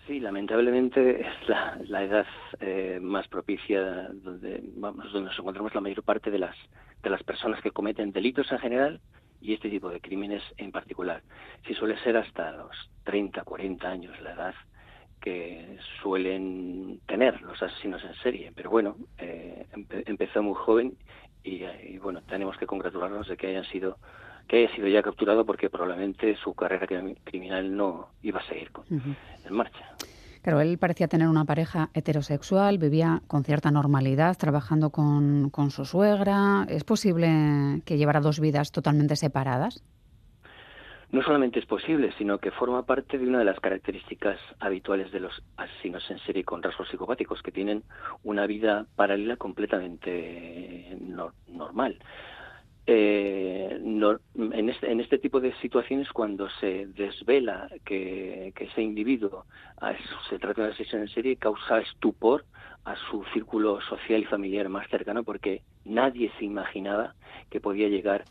Sí, 0.05 0.19
lamentablemente 0.19 1.21
es 1.21 1.89
la, 1.89 2.03
edad 2.03 2.25
más 3.01 3.27
propicia 3.27 4.09
donde, 4.13 4.63
vamos, 4.75 5.11
donde 5.11 5.29
nos 5.29 5.39
encontramos 5.39 5.73
la 5.73 5.81
mayor 5.81 6.03
parte 6.03 6.29
de 6.29 6.37
las, 6.37 6.55
de 7.01 7.09
las 7.09 7.23
personas 7.23 7.59
que 7.61 7.71
cometen 7.71 8.11
delitos 8.11 8.51
en 8.51 8.59
general 8.59 9.01
y 9.47 9.53
este 9.53 9.69
tipo 9.69 9.89
de 9.89 10.01
crímenes 10.01 10.43
en 10.57 10.73
particular. 10.73 11.21
Si 11.65 11.73
suele 11.73 11.97
ser 12.03 12.17
hasta 12.17 12.51
los 12.51 12.75
30, 13.05 13.43
40 13.43 13.87
años 13.87 14.21
la 14.21 14.33
edad 14.33 14.55
que 15.21 15.77
suelen 16.01 16.99
tener 17.07 17.41
los 17.41 17.61
asesinos 17.63 18.03
en 18.03 18.13
serie. 18.15 18.51
Pero 18.53 18.69
bueno, 18.69 18.97
eh, 19.17 19.65
empezó 20.05 20.43
muy 20.43 20.55
joven 20.55 20.97
y, 21.45 21.97
bueno, 21.99 22.21
tenemos 22.23 22.57
que 22.57 22.67
congratularnos 22.67 23.29
de 23.29 23.37
que 23.37 23.47
hayan 23.47 23.63
sido 23.65 23.97
que 24.49 24.57
haya 24.57 24.75
sido 24.75 24.87
ya 24.87 25.01
capturado 25.01 25.45
porque 25.45 25.69
probablemente 25.69 26.35
su 26.37 26.53
carrera 26.53 26.87
criminal 27.23 27.75
no 27.75 28.09
iba 28.23 28.39
a 28.39 28.47
seguir 28.47 28.71
en 28.89 29.53
marcha. 29.53 29.95
Claro, 30.41 30.61
él 30.61 30.77
parecía 30.77 31.07
tener 31.07 31.27
una 31.27 31.45
pareja 31.45 31.89
heterosexual, 31.93 32.77
vivía 32.77 33.21
con 33.27 33.43
cierta 33.43 33.71
normalidad, 33.71 34.37
trabajando 34.37 34.89
con, 34.89 35.49
con 35.49 35.71
su 35.71 35.85
suegra. 35.85 36.65
¿Es 36.69 36.83
posible 36.83 37.81
que 37.85 37.97
llevara 37.97 38.21
dos 38.21 38.39
vidas 38.39 38.71
totalmente 38.71 39.15
separadas? 39.15 39.83
no 41.11 41.23
solamente 41.23 41.59
es 41.59 41.65
posible, 41.65 42.11
sino 42.17 42.37
que 42.37 42.51
forma 42.51 42.83
parte 42.83 43.17
de 43.17 43.27
una 43.27 43.39
de 43.39 43.45
las 43.45 43.59
características 43.59 44.39
habituales 44.59 45.11
de 45.11 45.21
los 45.21 45.41
asesinos 45.55 46.03
en 46.11 46.19
serie 46.19 46.43
con 46.43 46.61
rasgos 46.61 46.89
psicopáticos, 46.89 47.41
que 47.41 47.51
tienen 47.51 47.83
una 48.23 48.45
vida 48.45 48.85
paralela 48.95 49.37
completamente 49.37 50.97
normal. 51.47 51.97
Eh, 52.89 53.67
en, 53.81 54.69
este, 54.69 54.89
en, 54.89 55.01
este, 55.01 55.17
tipo 55.17 55.41
de 55.41 55.53
situaciones, 55.55 56.09
cuando 56.13 56.49
se 56.61 56.87
desvela 56.87 57.67
que, 57.83 58.53
ese 58.57 58.81
individuo 58.81 59.45
se 60.29 60.39
trata 60.39 60.61
de 60.61 60.67
una 60.67 60.73
asesino 60.73 61.01
en 61.01 61.09
serie, 61.09 61.35
causa 61.35 61.79
estupor 61.79 62.45
a 62.85 62.95
su 62.95 63.25
círculo 63.33 63.81
social 63.81 64.21
y 64.21 64.25
familiar 64.25 64.69
más 64.69 64.87
cercano, 64.89 65.25
porque 65.25 65.63
nadie 65.83 66.31
se 66.39 66.45
imaginaba 66.45 67.13
que 67.49 67.59
podía 67.59 67.89
llegar 67.89 68.23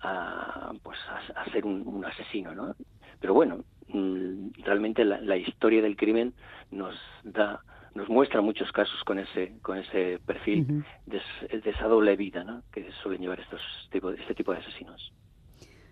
a, 0.00 0.72
pues 0.84 0.98
a, 1.34 1.50
ser 1.50 1.64
un, 1.64 2.04
asesino, 2.04 2.54
¿no? 2.54 2.76
Pero 3.20 3.34
bueno, 3.34 3.64
mm, 3.88 4.50
realmente 4.62 5.04
la, 5.04 5.36
historia 5.36 5.82
del 5.82 5.96
crimen 5.96 6.34
nos 6.70 6.94
da 7.24 7.60
nos 7.94 8.08
muestra 8.08 8.40
muchos 8.40 8.70
casos 8.72 9.02
con 9.04 9.18
ese 9.18 9.54
con 9.62 9.78
ese 9.78 10.18
perfil 10.26 10.84
de, 11.06 11.20
esa 11.64 11.86
doble 11.86 12.16
vida 12.16 12.44
¿no? 12.44 12.62
que 12.72 12.90
suelen 13.02 13.22
llevar 13.22 13.40
estos 13.40 13.60
tipo, 13.90 14.10
este 14.10 14.34
tipo 14.34 14.52
de 14.52 14.58
asesinos. 14.58 15.12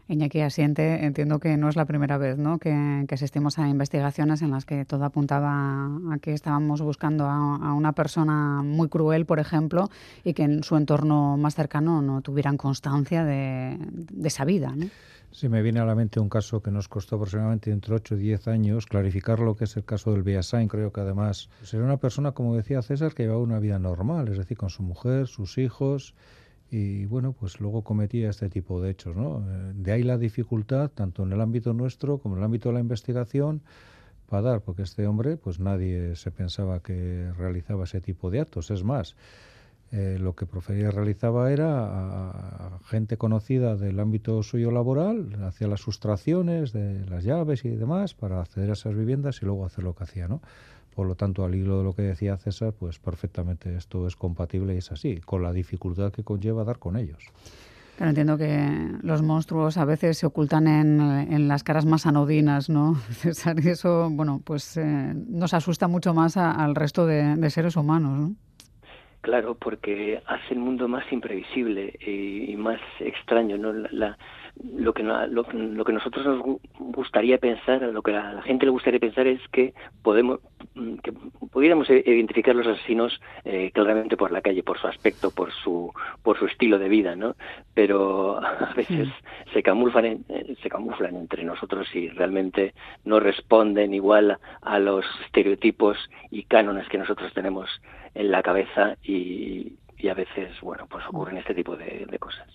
Iñaki 0.09 0.41
Asiente, 0.41 1.05
entiendo 1.05 1.39
que 1.39 1.57
no 1.57 1.69
es 1.69 1.77
la 1.77 1.87
primera 1.87 2.19
vez 2.19 2.37
¿no? 2.37 2.59
que, 2.59 3.07
asistimos 3.11 3.59
a 3.59 3.69
investigaciones 3.69 4.43
en 4.43 4.51
las 4.51 4.67
que 4.67 4.85
todo 4.85 5.05
apuntaba 5.05 5.87
a 5.87 6.19
que 6.21 6.33
estábamos 6.33 6.83
buscando 6.83 7.25
a, 7.27 7.73
una 7.73 7.93
persona 7.93 8.63
muy 8.63 8.89
cruel, 8.89 9.25
por 9.27 9.39
ejemplo, 9.39 9.89
y 10.25 10.35
que 10.35 10.43
en 10.43 10.65
su 10.65 10.77
entorno 10.77 11.37
más 11.37 11.55
cercano 11.55 12.03
no 12.03 12.21
tuvieran 12.21 12.57
constancia 12.57 13.25
de, 13.25 13.79
esa 14.25 14.45
vida. 14.45 14.75
¿no? 14.77 14.87
Sí, 15.33 15.49
me 15.49 15.63
viene 15.63 15.81
a 15.81 15.87
la 15.87 15.95
mente 15.95 16.21
un 16.21 16.29
caso 16.29 16.63
que 16.63 16.71
nos 16.71 16.89
costó 16.89 17.17
aproximadamente 17.17 17.71
entre 17.71 17.95
8 17.95 18.17
y 18.17 18.19
10 18.19 18.49
años 18.49 18.85
clarificar 18.85 19.41
lo 19.41 19.57
que 19.57 19.65
es 19.65 19.75
el 19.79 19.85
caso 19.85 20.13
del 20.13 20.23
Beasain. 20.23 20.69
Creo 20.69 20.93
que 20.93 21.01
además 21.01 21.49
era 21.73 21.83
una 21.83 21.97
persona, 21.97 22.33
como 22.33 22.55
decía 22.55 22.83
César, 22.83 23.15
que 23.15 23.23
llevaba 23.23 23.41
una 23.41 23.59
vida 23.59 23.79
normal, 23.79 24.29
es 24.29 24.37
decir, 24.37 24.59
con 24.59 24.69
su 24.69 24.83
mujer, 24.83 25.29
sus 25.29 25.57
hijos 25.57 26.15
y 26.71 27.07
bueno, 27.07 27.33
pues 27.33 27.61
luego 27.61 27.83
cometía 27.83 28.29
este 28.29 28.51
tipo 28.51 28.83
de 28.83 28.91
hechos. 28.91 29.17
¿no? 29.17 29.39
Eh, 29.49 29.73
de 29.75 29.93
ahí 29.93 30.03
la 30.03 30.19
dificultad, 30.19 30.91
tanto 30.91 31.23
en 31.23 31.33
el 31.33 31.41
ámbito 31.41 31.73
nuestro 31.73 32.19
como 32.19 32.35
en 32.35 32.41
el 32.41 32.45
ámbito 32.45 32.69
de 32.69 32.75
la 32.75 32.81
investigación, 32.81 33.63
para 34.29 34.43
dar, 34.43 34.61
porque 34.61 34.83
este 34.83 35.07
hombre, 35.07 35.39
pues 35.39 35.61
nadie 35.61 36.15
se 36.15 36.31
pensaba 36.31 36.81
que 36.81 37.33
realizaba 37.39 37.85
ese 37.85 38.03
tipo 38.03 38.31
de 38.31 38.41
actos. 38.41 38.71
Es 38.71 38.85
más, 38.85 39.17
eh, 39.93 40.17
lo 40.19 40.35
que 40.35 40.47
Profería 40.47 40.91
realizaba 40.91 41.53
era 41.53 41.85
a, 41.85 42.79
gente 42.87 43.19
conocida 43.19 43.77
del 43.77 44.01
ámbito 44.01 44.43
suyo 44.43 44.71
laboral, 44.71 45.39
hacía 45.45 45.69
las 45.69 45.81
sustracciones 45.81 46.73
de 46.73 47.05
las 47.07 47.25
llaves 47.25 47.65
y 47.67 47.69
demás 47.69 48.15
para 48.15 48.41
acceder 48.41 48.71
a 48.71 48.73
esas 48.73 48.95
viviendas 48.95 49.43
y 49.43 49.45
luego 49.45 49.67
hacer 49.67 49.85
lo 49.85 49.95
que 49.95 50.05
hacía, 50.05 50.29
¿no? 50.29 50.41
Por 50.95 51.07
lo 51.07 51.15
tanto, 51.15 51.45
al 51.45 51.55
hilo 51.55 51.79
de 51.79 51.85
lo 51.85 51.95
que 51.95 52.03
decía 52.03 52.37
César, 52.39 52.73
pues 52.73 52.99
perfectamente 52.99 53.77
esto 53.77 54.07
es 54.07 54.17
compatible 54.17 54.75
y 54.75 54.79
es 54.79 54.93
así, 54.93 55.19
con 55.19 55.43
la 55.43 55.53
dificultad 55.53 56.11
que 56.11 56.25
conlleva 56.25 56.65
dar 56.65 56.79
con 56.79 56.97
ellos. 56.97 57.25
Claro, 57.97 58.11
entiendo 58.11 58.39
que 58.39 58.99
los 59.03 59.23
monstruos 59.23 59.77
a 59.77 59.85
veces 59.85 60.19
se 60.19 60.27
ocultan 60.27 60.67
en, 60.67 61.49
las 61.49 61.63
caras 61.63 61.85
más 61.85 62.07
anodinas, 62.07 62.69
¿no, 62.69 62.95
César? 63.11 63.57
Y 63.63 63.69
eso, 63.69 64.09
bueno, 64.11 64.41
pues 64.43 64.77
eh, 64.77 65.15
nos 65.29 65.53
asusta 65.55 65.89
mucho 65.89 66.15
más 66.15 66.37
al 66.37 66.75
resto 66.75 67.07
de, 67.07 67.51
seres 67.51 67.77
humanos, 67.77 68.19
¿no? 68.19 68.35
Claro, 69.23 69.55
porque 69.55 70.21
hace 70.27 70.55
el 70.55 70.59
mundo 70.59 70.89
más 70.89 71.05
imprevisible 71.13 71.95
y, 72.05 72.57
más 72.57 72.81
extraño, 72.99 73.57
¿no? 73.57 73.73
La, 73.73 74.19
lo 74.65 74.93
que, 74.93 75.05
lo, 75.05 75.45
que 75.85 75.93
nosotros 75.93 76.27
nos 76.27 76.59
gustaría 76.79 77.39
pensar, 77.39 77.83
lo 77.83 78.03
que 78.03 78.17
a 78.17 78.33
la 78.33 78.43
gente 78.43 78.67
le 78.67 78.73
gustaría 78.73 78.99
pensar 78.99 79.29
es 79.29 79.41
que 79.53 79.75
podemos 80.03 80.41
que 81.03 81.13
pudiéramos 81.53 81.89
identificar 81.89 82.57
los 82.57 82.67
asesinos 82.67 83.21
eh, 83.45 83.71
claramente 83.73 84.17
por 84.17 84.33
la 84.33 84.41
calle, 84.41 84.65
por 84.65 84.79
su 84.79 84.89
aspecto, 84.89 85.31
por 85.31 85.53
su 85.53 85.93
por 86.25 86.37
su 86.37 86.47
estilo 86.47 86.81
de 86.81 86.89
vida, 86.89 87.15
¿no? 87.15 87.37
Pero 87.75 88.39
a 88.45 88.75
veces 88.75 89.09
se 89.53 89.63
camuflan 89.63 90.25
eh, 90.29 90.57
se 90.61 90.69
camuflan 90.69 91.15
entre 91.15 91.45
nosotros 91.45 91.87
y 91.95 92.09
realmente 92.09 92.75
no 93.05 93.21
responden 93.21 93.95
igual 93.95 94.39
a 94.63 94.79
los 94.81 95.07
estereotipos 95.25 95.97
y 96.31 96.43
cánones 96.43 96.89
que 96.89 96.99
nosotros 96.99 97.33
tenemos 97.33 97.71
en 98.15 98.31
la 98.31 98.43
cabeza 98.43 98.97
y, 99.03 99.79
a 100.11 100.15
veces 100.15 100.61
bueno 100.61 100.85
pues 100.91 101.05
ocurren 101.07 101.37
este 101.37 101.55
tipo 101.55 101.77
de 101.77 102.19
cosas. 102.19 102.49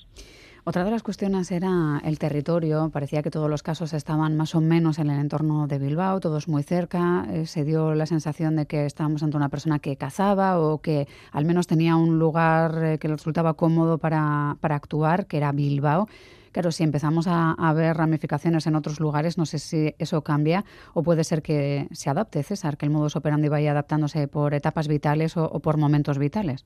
Otra 0.70 0.84
de 0.84 0.92
las 0.92 1.02
cuestiones 1.02 1.50
era 1.50 2.02
el 2.04 2.20
territorio. 2.20 2.90
Parecía 2.92 3.24
que 3.24 3.32
todos 3.32 3.50
los 3.50 3.64
casos 3.64 3.94
estaban 3.94 4.36
más 4.36 4.54
o 4.54 4.60
menos 4.60 5.00
en 5.00 5.10
el 5.10 5.18
entorno 5.18 5.66
de 5.66 5.80
Bilbao, 5.80 6.20
todos 6.20 6.50
muy 6.50 6.62
cerca. 6.62 7.26
Eh, 7.32 7.46
se 7.46 7.64
dio 7.64 7.96
la 7.96 8.06
sensación 8.06 8.58
de 8.58 8.66
que 8.66 8.86
estábamos 8.86 9.24
ante 9.24 9.38
una 9.38 9.48
persona 9.48 9.80
que 9.80 9.96
cazaba 9.96 10.60
o 10.60 10.82
que 10.82 11.08
al 11.32 11.46
menos 11.46 11.68
tenía 11.68 11.96
un 11.96 12.20
lugar 12.20 12.84
eh, 12.84 12.98
que 12.98 13.08
le 13.08 13.14
resultaba 13.14 13.54
cómodo 13.54 13.98
para, 13.98 14.58
actuar, 14.62 15.26
que 15.28 15.38
era 15.38 15.54
Bilbao. 15.54 16.10
Claro, 16.58 16.72
si 16.72 16.84
empezamos 16.84 17.28
a, 17.30 17.72
ver 17.74 17.96
ramificaciones 17.96 18.66
en 18.66 18.74
otros 18.74 19.00
lugares, 19.00 19.38
no 19.38 19.46
sé 19.46 19.60
si 19.60 19.94
eso 20.00 20.24
cambia 20.24 20.66
o 20.96 21.04
puede 21.04 21.24
ser 21.24 21.44
que 21.44 21.86
se 21.92 22.10
adapte, 22.10 22.42
César, 22.42 22.78
que 22.78 22.88
el 22.88 22.92
modus 22.92 23.16
operandi 23.16 23.48
vaya 23.48 23.70
adaptándose 23.70 24.28
por 24.28 24.56
etapas 24.56 24.88
vitales 24.88 25.38
o 25.38 25.60
por 25.60 25.78
momentos 25.78 26.18
vitales. 26.18 26.66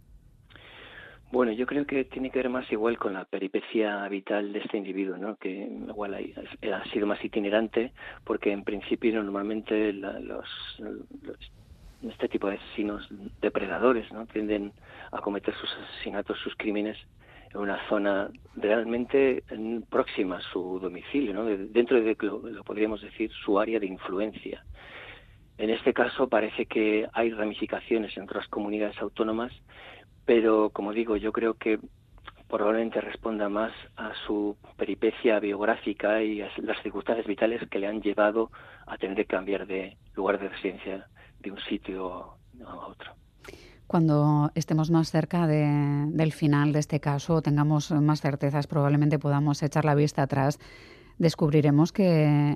Bueno, 1.34 1.52
yo 1.52 1.66
creo 1.66 1.86
que 1.86 2.06
tiene 2.06 2.30
que 2.30 2.40
ver 2.40 2.48
más 2.48 2.72
igual 2.72 2.98
con 2.98 3.16
la 3.16 3.26
peripecia 3.26 4.08
vital 4.08 4.54
de 4.54 4.60
este 4.60 4.78
individuo, 4.78 5.18
¿no? 5.18 5.36
Que 5.36 5.50
igual 5.50 6.14
ha, 6.14 6.90
sido 6.94 7.06
más 7.06 7.22
itinerante, 7.26 7.92
porque 8.24 8.54
en 8.54 8.64
principio 8.64 9.22
normalmente 9.22 9.92
los, 9.92 10.48
este 12.02 12.30
tipo 12.30 12.48
de 12.48 12.56
asesinos 12.56 13.10
depredadores, 13.42 14.10
¿no? 14.14 14.26
Tienden 14.26 14.72
a 15.12 15.20
cometer 15.20 15.54
sus 15.54 15.70
asesinatos, 15.84 16.38
sus 16.40 16.56
crímenes 16.56 16.98
en 17.54 17.60
una 17.60 17.88
zona 17.88 18.30
realmente 18.56 19.44
próxima 19.90 20.38
a 20.38 20.42
su 20.42 20.80
domicilio, 20.80 21.34
¿no? 21.34 21.46
dentro 21.46 22.02
de 22.02 22.18
lo, 22.20 22.64
podríamos 22.64 23.02
decir 23.02 23.32
su 23.32 23.60
área 23.60 23.80
de 23.80 23.88
influencia. 23.88 24.64
En 25.58 25.70
este 25.70 25.94
caso 25.94 26.28
parece 26.28 26.66
que 26.66 27.08
hay 27.14 27.32
ramificaciones 27.32 28.16
en 28.18 28.24
otras 28.24 28.48
comunidades 28.48 29.00
autónomas 29.00 29.52
pero 30.26 30.70
como 30.70 30.94
digo, 30.94 31.18
yo 31.18 31.32
creo 31.32 31.56
que 31.56 31.80
probablemente 32.48 33.02
responda 33.02 33.50
más 33.50 33.72
a 33.96 34.14
su 34.26 34.58
peripecia 34.78 35.40
biográfica 35.40 36.22
y 36.22 36.42
a 36.42 36.50
las 36.58 36.82
circunstancias 36.84 37.28
vitales 37.28 37.68
que 37.70 37.80
le 37.80 37.88
han 37.88 38.02
llevado 38.02 38.52
a 38.86 38.98
tener 38.98 39.16
que 39.18 39.26
cambiar 39.26 39.66
de 39.66 39.98
lugar 40.16 40.40
de 40.40 40.50
residencia 40.50 41.08
de 41.40 41.52
un 41.52 41.60
sitio 41.62 42.36
a 42.66 42.76
otro. 42.88 43.21
Cuando 43.92 44.52
estemos 44.56 44.90
más 44.90 45.12
cerca 45.12 45.48
del 45.48 46.32
final 46.32 46.72
de 46.72 46.80
este 46.80 47.02
caso, 47.02 47.42
tengamos 47.42 47.92
más 47.92 48.22
certezas, 48.22 48.66
probablemente 48.66 49.20
podamos 49.20 49.62
echar 49.64 49.84
la 49.84 49.96
vista 49.96 50.22
atrás, 50.22 50.60
descubriremos 51.18 51.92
que 51.92 52.56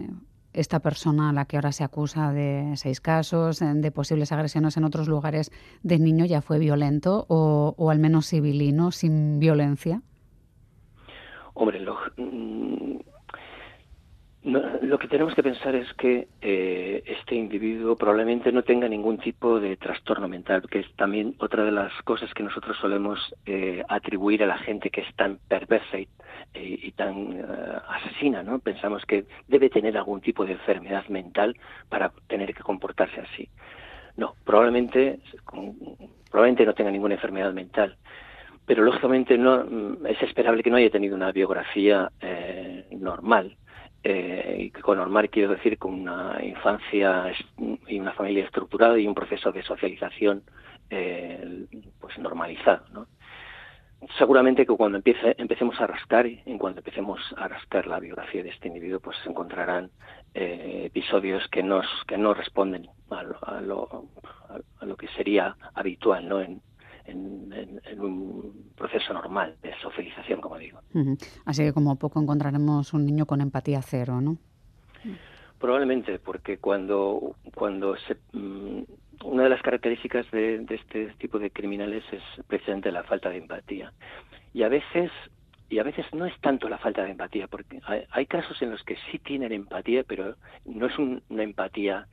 esta 0.54 0.80
persona 0.80 1.32
a 1.32 1.34
la 1.34 1.44
que 1.44 1.58
ahora 1.58 1.74
se 1.74 1.84
acusa 1.84 2.32
de 2.32 2.72
seis 2.78 3.02
casos, 3.02 3.60
de 3.60 3.92
posibles 3.92 4.32
agresiones 4.32 4.78
en 4.78 4.86
otros 4.86 5.10
lugares 5.10 5.52
de 5.84 6.00
niño, 6.00 6.24
ya 6.24 6.42
fue 6.42 6.58
violento 6.58 7.26
o, 7.28 7.90
al 7.92 8.00
menos 8.00 8.30
civilino, 8.30 8.94
sin 8.94 9.38
violencia? 9.38 10.02
Hombre, 11.54 11.82
lo, 11.82 11.98
mm, 14.46 14.86
lo 14.86 14.98
que 14.98 15.08
tenemos 15.08 15.36
que 15.36 15.44
pensar 15.44 15.76
es 15.76 15.92
que 15.94 16.28
eh, 16.42 17.04
este 17.06 17.36
individuo 17.36 17.96
probablemente 17.96 18.52
no 18.52 18.64
tenga 18.64 18.88
ningún 18.88 19.18
tipo 19.18 19.60
de 19.60 19.76
trastorno 19.78 20.28
mental, 20.28 20.64
que 20.70 20.80
es 20.80 20.96
también 20.96 21.36
otra 21.40 21.64
de 21.64 21.72
las 21.72 21.92
cosas 22.04 22.34
que 22.34 22.44
nosotros 22.44 22.78
solemos 22.78 23.20
eh, 23.46 23.84
atribuir 23.90 24.44
a 24.44 24.48
la 24.48 24.58
gente 24.58 24.90
que 24.90 25.02
es 25.02 25.16
tan 25.16 25.40
perversa 25.50 26.00
y 26.00 26.08
y, 26.54 26.92
tan 26.92 27.34
eh, 27.34 27.44
asesina, 27.88 28.44
¿no? 28.44 28.60
Pensamos 28.60 29.06
que 29.06 29.26
debe 29.48 29.70
tener 29.70 29.98
algún 29.98 30.22
tipo 30.22 30.46
de 30.46 30.54
enfermedad 30.54 31.06
mental 31.08 31.56
para 31.90 32.12
tener 32.28 32.54
que 32.54 32.64
comportarse 32.64 33.20
así. 33.22 33.50
No, 34.18 34.36
probablemente, 34.46 35.20
probablemente 36.32 36.66
no 36.66 36.74
tenga 36.74 36.92
ninguna 36.92 37.16
enfermedad 37.16 37.54
mental, 37.54 37.98
pero 38.66 38.84
lógicamente 38.84 39.38
no 39.38 39.66
mm, 39.66 40.06
es 40.08 40.22
esperable 40.22 40.64
que 40.64 40.70
no 40.70 40.78
haya 40.78 40.90
tenido 40.90 41.16
una 41.16 41.32
biografía 41.32 42.12
eh, 42.22 42.86
normal. 42.92 43.58
Eh, 44.08 44.72
con 44.84 45.00
normal 45.00 45.32
quiero 45.32 45.50
decir 45.50 45.80
con 45.80 45.96
una 45.96 46.38
infancia 46.44 47.34
y 47.88 48.00
una 48.00 48.14
familia 48.14 48.46
estructurada 48.46 49.00
y 49.00 49.08
un 49.08 49.16
proceso 49.16 49.52
de 49.52 49.64
socialización 49.64 50.44
pues 52.00 52.18
normalizado, 52.20 52.86
¿no? 52.94 53.08
seguramente 54.18 54.66
que 54.66 54.76
cuando 54.76 54.98
empiece, 54.98 55.36
empecemos 55.38 55.80
a 55.80 55.88
rascar, 55.88 56.26
en 56.26 56.58
cuanto 56.58 56.80
empecemos 56.80 57.20
a 57.38 57.48
rascar 57.48 57.88
la 57.88 58.00
biografía 58.00 58.44
de 58.44 58.50
este 58.50 58.68
individuo, 58.68 59.00
pues 59.00 59.18
se 59.24 59.30
encontrarán 59.30 59.92
eh, 60.34 60.84
episodios 60.86 61.48
que, 61.50 61.64
nos, 61.64 61.86
que 62.08 62.18
no 62.18 62.34
responden 62.34 62.88
a 63.10 63.24
lo, 63.24 63.38
a 63.42 64.86
lo, 64.86 64.98
que 64.98 65.08
sería 65.10 65.56
habitual 65.74 66.28
¿no? 66.28 66.42
en, 66.42 66.62
en, 67.06 68.00
un 68.00 68.72
proceso 68.76 69.14
normal 69.14 69.56
de 69.62 69.74
socialización, 69.80 70.42
como 70.42 70.58
digo. 70.58 70.80
Así 71.46 71.64
que 71.64 71.74
como 71.74 71.98
poco 71.98 72.22
encontraremos 72.22 72.94
un 72.94 73.06
niño 73.06 73.26
con 73.26 73.42
empatía 73.42 73.82
cero, 73.82 74.22
¿no? 74.22 74.38
Probablemente, 75.60 76.20
porque 76.20 76.58
cuando, 76.58 77.36
cuando 77.54 77.96
se, 77.98 78.16
mm, 78.34 78.84
una 79.24 79.44
de 79.44 79.50
las 79.50 79.62
características 79.62 80.30
de, 80.32 80.66
este 80.70 81.08
tipo 81.18 81.40
de 81.40 81.50
criminales 81.50 82.04
es 82.12 82.22
precisamente 82.48 82.92
la 82.92 83.04
falta 83.04 83.30
de 83.30 83.38
empatía. 83.38 83.94
Y 84.54 84.64
a 84.64 84.70
veces 84.70 85.12
y 85.68 85.80
a 85.80 85.84
veces 85.84 86.06
no 86.14 86.28
es 86.28 86.40
tanto 86.42 86.70
la 86.70 86.78
falta 86.78 87.04
de 87.04 87.12
empatía, 87.12 87.48
porque 87.48 87.82
hay, 88.12 88.26
casos 88.28 88.62
en 88.62 88.70
los 88.70 88.84
que 88.84 88.98
sí 89.10 89.18
tienen 89.18 89.52
empatía, 89.52 90.04
pero 90.04 90.36
no 90.64 90.86
es 90.86 90.98
un, 91.00 91.24
una 91.30 91.42
empatía 91.42 92.08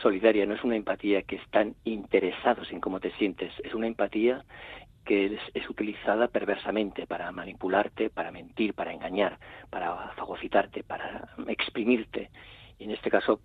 solidaria, 0.00 0.46
no 0.46 0.54
es 0.54 0.64
una 0.64 0.76
empatía 0.76 1.22
que 1.22 1.36
están 1.36 1.74
interesados 1.84 2.72
en 2.72 2.80
cómo 2.80 3.00
te 3.00 3.10
sientes, 3.12 3.52
es 3.62 3.74
una 3.74 3.86
empatía 3.86 4.42
que 5.04 5.38
es, 5.54 5.70
utilizada 5.70 6.28
perversamente 6.28 7.06
para 7.06 7.30
manipularte, 7.32 8.10
para 8.10 8.30
mentir, 8.30 8.74
para 8.74 8.92
engañar, 8.92 9.38
para 9.70 10.10
fagocitarte, 10.16 10.82
para 10.82 11.28
exprimirte. 11.48 12.30
Y 12.78 12.84
en 12.84 12.90
este 12.92 13.10
caso, 13.10 13.40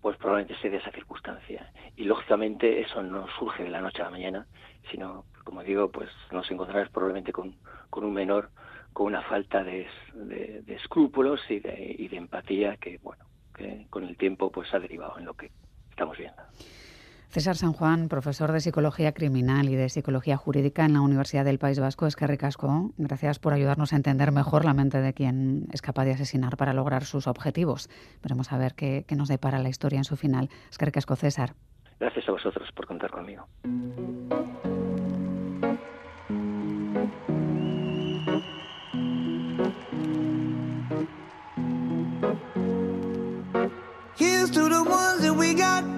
pues 0.00 0.16
probablemente 0.16 0.60
sea 0.60 0.70
de 0.70 0.78
esa 0.78 0.90
circunstancia. 0.90 1.72
Y 1.96 2.04
lógicamente 2.04 2.80
eso 2.80 3.02
no 3.02 3.26
surge 3.38 3.64
de 3.64 3.70
la 3.70 3.80
noche 3.80 4.02
a 4.02 4.06
la 4.06 4.10
mañana, 4.10 4.46
sino, 4.90 5.24
como 5.44 5.62
digo, 5.62 5.90
pues 5.90 6.10
nos 6.32 6.50
encontrarás 6.50 6.90
probablemente 6.90 7.32
con, 7.32 7.56
un 7.92 8.12
menor 8.12 8.50
con 8.92 9.06
una 9.06 9.22
falta 9.22 9.62
de, 9.62 9.86
de, 10.14 10.62
de 10.62 10.74
escrúpulos 10.74 11.40
y 11.48 11.60
de, 11.60 11.94
y 11.98 12.08
de 12.08 12.16
empatía 12.16 12.76
que, 12.76 12.98
bueno, 12.98 13.24
que 13.54 13.86
con 13.90 14.04
el 14.04 14.16
tiempo 14.16 14.50
pues 14.50 14.72
ha 14.72 14.78
derivado 14.78 15.18
en 15.18 15.24
lo 15.24 15.34
que 15.34 15.50
estamos 15.90 16.16
viendo. 16.16 16.42
César 17.30 17.56
San 17.56 17.74
Juan, 17.74 18.08
profesor 18.08 18.52
de 18.52 18.60
Psicología 18.60 19.12
Criminal 19.12 19.68
y 19.68 19.76
de 19.76 19.90
Psicología 19.90 20.38
Jurídica 20.38 20.86
en 20.86 20.94
la 20.94 21.02
Universidad 21.02 21.44
del 21.44 21.58
País 21.58 21.78
Vasco, 21.78 22.06
es 22.06 22.16
que 22.16 22.26
ricasco. 22.26 22.92
Gracias 22.96 23.38
por 23.38 23.52
ayudarnos 23.52 23.92
a 23.92 23.96
entender 23.96 24.32
mejor 24.32 24.64
la 24.64 24.72
mente 24.72 25.02
de 25.02 25.12
quien 25.12 25.66
es 25.70 25.82
capaz 25.82 26.06
de 26.06 26.12
asesinar 26.12 26.56
para 26.56 26.72
lograr 26.72 27.04
sus 27.04 27.26
objetivos. 27.26 27.90
Veremos 28.22 28.50
a 28.50 28.56
ver 28.56 28.74
qué, 28.74 29.04
qué 29.06 29.14
nos 29.14 29.28
depara 29.28 29.58
la 29.58 29.68
historia 29.68 29.98
en 29.98 30.04
su 30.04 30.16
final. 30.16 30.48
Es 30.70 30.78
que 30.78 30.86
ricasco, 30.86 31.16
César. 31.16 31.52
Gracias 32.00 32.26
a 32.28 32.32
vosotros 32.32 32.70
por 32.72 32.86
contar 32.86 33.10
conmigo. 33.10 33.46
Here's 44.16 44.50
to 44.50 44.68
the 44.68 44.82
ones 44.82 45.22
that 45.22 45.36
we 45.36 45.54
got. 45.54 45.97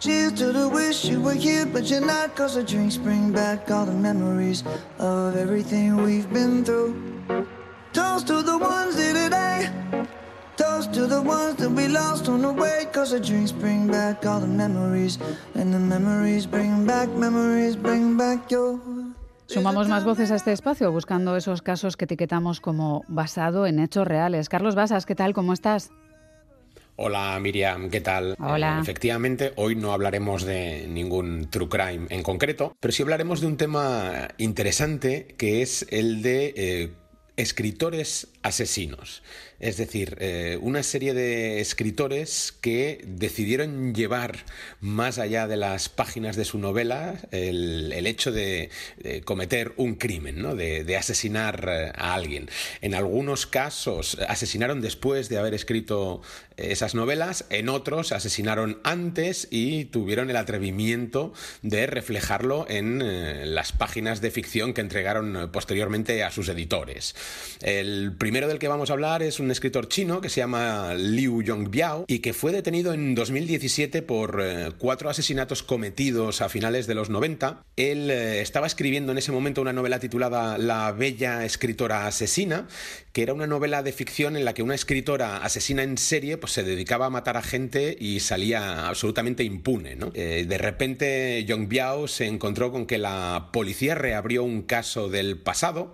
Cheers 0.00 0.32
to 0.34 0.52
the 0.52 0.68
wish 0.68 1.04
you 1.06 1.20
were 1.20 1.34
here, 1.34 1.66
but 1.66 1.90
you're 1.90 2.00
not. 2.00 2.36
Cause 2.36 2.54
the 2.54 2.62
drinks 2.62 2.96
bring 2.96 3.32
back 3.32 3.68
all 3.68 3.84
the 3.84 3.92
memories 3.92 4.62
of 5.00 5.34
everything 5.34 5.96
we've 5.96 6.32
been 6.32 6.64
through. 6.64 6.94
Toast 7.92 8.28
to 8.28 8.42
the 8.42 8.56
ones 8.56 8.96
here 8.96 9.12
today. 9.12 9.68
Toast 10.56 10.92
to 10.94 11.08
the 11.08 11.20
ones 11.20 11.56
that 11.56 11.70
we 11.70 11.88
lost 11.88 12.28
on 12.28 12.42
the 12.42 12.52
way. 12.52 12.86
Cause 12.92 13.10
the 13.10 13.18
drinks 13.18 13.50
bring 13.50 13.88
back 13.88 14.24
all 14.24 14.38
the 14.38 14.46
memories. 14.46 15.18
And 15.56 15.74
the 15.74 15.80
memories 15.80 16.46
bring 16.46 16.86
back, 16.86 17.08
memories 17.08 17.74
bring 17.74 18.16
back 18.16 18.48
your. 18.52 18.78
Sumamos 19.46 19.88
más 19.88 20.04
voces 20.04 20.30
a 20.30 20.36
este 20.36 20.52
espacio 20.52 20.92
buscando 20.92 21.34
esos 21.34 21.62
casos 21.62 21.96
que 21.96 22.04
etiquetamos 22.04 22.60
como 22.60 23.02
basado 23.08 23.66
en 23.66 23.80
hechos 23.80 24.06
reales. 24.06 24.48
Carlos 24.48 24.76
Basas, 24.76 25.06
¿qué 25.06 25.16
tal? 25.16 25.32
¿Cómo 25.32 25.54
estás? 25.54 25.90
Hola 27.00 27.38
Miriam, 27.38 27.90
¿qué 27.90 28.00
tal? 28.00 28.34
Hola. 28.40 28.78
Eh, 28.78 28.82
efectivamente, 28.82 29.52
hoy 29.54 29.76
no 29.76 29.92
hablaremos 29.92 30.42
de 30.42 30.88
ningún 30.88 31.48
true 31.48 31.68
crime 31.68 32.08
en 32.10 32.24
concreto, 32.24 32.76
pero 32.80 32.90
sí 32.90 33.04
hablaremos 33.04 33.40
de 33.40 33.46
un 33.46 33.56
tema 33.56 34.26
interesante 34.36 35.36
que 35.38 35.62
es 35.62 35.86
el 35.90 36.22
de 36.22 36.52
eh, 36.56 36.92
escritores 37.36 38.26
asesinos. 38.48 39.22
Es 39.60 39.76
decir, 39.76 40.16
eh, 40.20 40.56
una 40.62 40.84
serie 40.84 41.14
de 41.14 41.60
escritores 41.60 42.54
que 42.60 43.04
decidieron 43.04 43.92
llevar 43.92 44.44
más 44.80 45.18
allá 45.18 45.48
de 45.48 45.56
las 45.56 45.88
páginas 45.88 46.36
de 46.36 46.44
su 46.44 46.58
novela 46.58 47.16
el, 47.32 47.92
el 47.92 48.06
hecho 48.06 48.30
de, 48.30 48.70
cometer 49.24 49.72
un 49.76 49.96
crimen, 49.96 50.40
¿no? 50.40 50.54
de, 50.54 50.84
de 50.84 50.96
asesinar 50.96 51.68
eh, 51.68 51.92
a 51.96 52.14
alguien. 52.14 52.48
En 52.82 52.94
algunos 52.94 53.46
casos 53.46 54.16
asesinaron 54.28 54.80
después 54.80 55.28
de 55.28 55.38
haber 55.38 55.54
escrito 55.54 56.22
esas 56.56 56.94
novelas, 56.94 57.44
en 57.50 57.68
otros 57.68 58.12
asesinaron 58.12 58.80
antes 58.84 59.48
y 59.50 59.86
tuvieron 59.86 60.30
el 60.30 60.36
atrevimiento 60.36 61.32
de 61.62 61.86
reflejarlo 61.86 62.66
en 62.68 63.02
eh, 63.02 63.44
las 63.46 63.72
páginas 63.72 64.20
de 64.20 64.30
ficción 64.30 64.72
que 64.72 64.80
entregaron 64.80 65.50
posteriormente 65.52 66.22
a 66.22 66.30
sus 66.30 66.48
editores. 66.48 67.16
El 67.60 68.12
primero 68.38 68.52
del 68.52 68.60
que 68.60 68.68
vamos 68.68 68.90
a 68.90 68.92
hablar 68.92 69.24
es 69.24 69.40
un 69.40 69.50
escritor 69.50 69.88
chino 69.88 70.20
que 70.20 70.28
se 70.28 70.40
llama 70.40 70.94
Liu 70.94 71.42
Yongbiao 71.42 72.04
y 72.06 72.20
que 72.20 72.32
fue 72.32 72.52
detenido 72.52 72.92
en 72.92 73.16
2017 73.16 74.00
por 74.02 74.40
eh, 74.40 74.70
cuatro 74.78 75.10
asesinatos 75.10 75.64
cometidos 75.64 76.40
a 76.40 76.48
finales 76.48 76.86
de 76.86 76.94
los 76.94 77.10
90. 77.10 77.64
Él 77.74 78.12
eh, 78.12 78.40
estaba 78.40 78.68
escribiendo 78.68 79.10
en 79.10 79.18
ese 79.18 79.32
momento 79.32 79.60
una 79.60 79.72
novela 79.72 79.98
titulada 79.98 80.56
La 80.56 80.92
bella 80.92 81.44
escritora 81.44 82.06
asesina, 82.06 82.68
que 83.12 83.24
era 83.24 83.34
una 83.34 83.48
novela 83.48 83.82
de 83.82 83.90
ficción 83.90 84.36
en 84.36 84.44
la 84.44 84.54
que 84.54 84.62
una 84.62 84.76
escritora 84.76 85.38
asesina 85.38 85.82
en 85.82 85.98
serie 85.98 86.36
pues, 86.36 86.52
se 86.52 86.62
dedicaba 86.62 87.06
a 87.06 87.10
matar 87.10 87.36
a 87.36 87.42
gente 87.42 87.96
y 87.98 88.20
salía 88.20 88.86
absolutamente 88.86 89.42
impune. 89.42 89.96
¿no? 89.96 90.12
Eh, 90.14 90.46
de 90.48 90.58
repente 90.58 91.44
Yongbiao 91.44 92.06
se 92.06 92.26
encontró 92.26 92.70
con 92.70 92.86
que 92.86 92.98
la 92.98 93.48
policía 93.52 93.96
reabrió 93.96 94.44
un 94.44 94.62
caso 94.62 95.08
del 95.08 95.38
pasado 95.38 95.92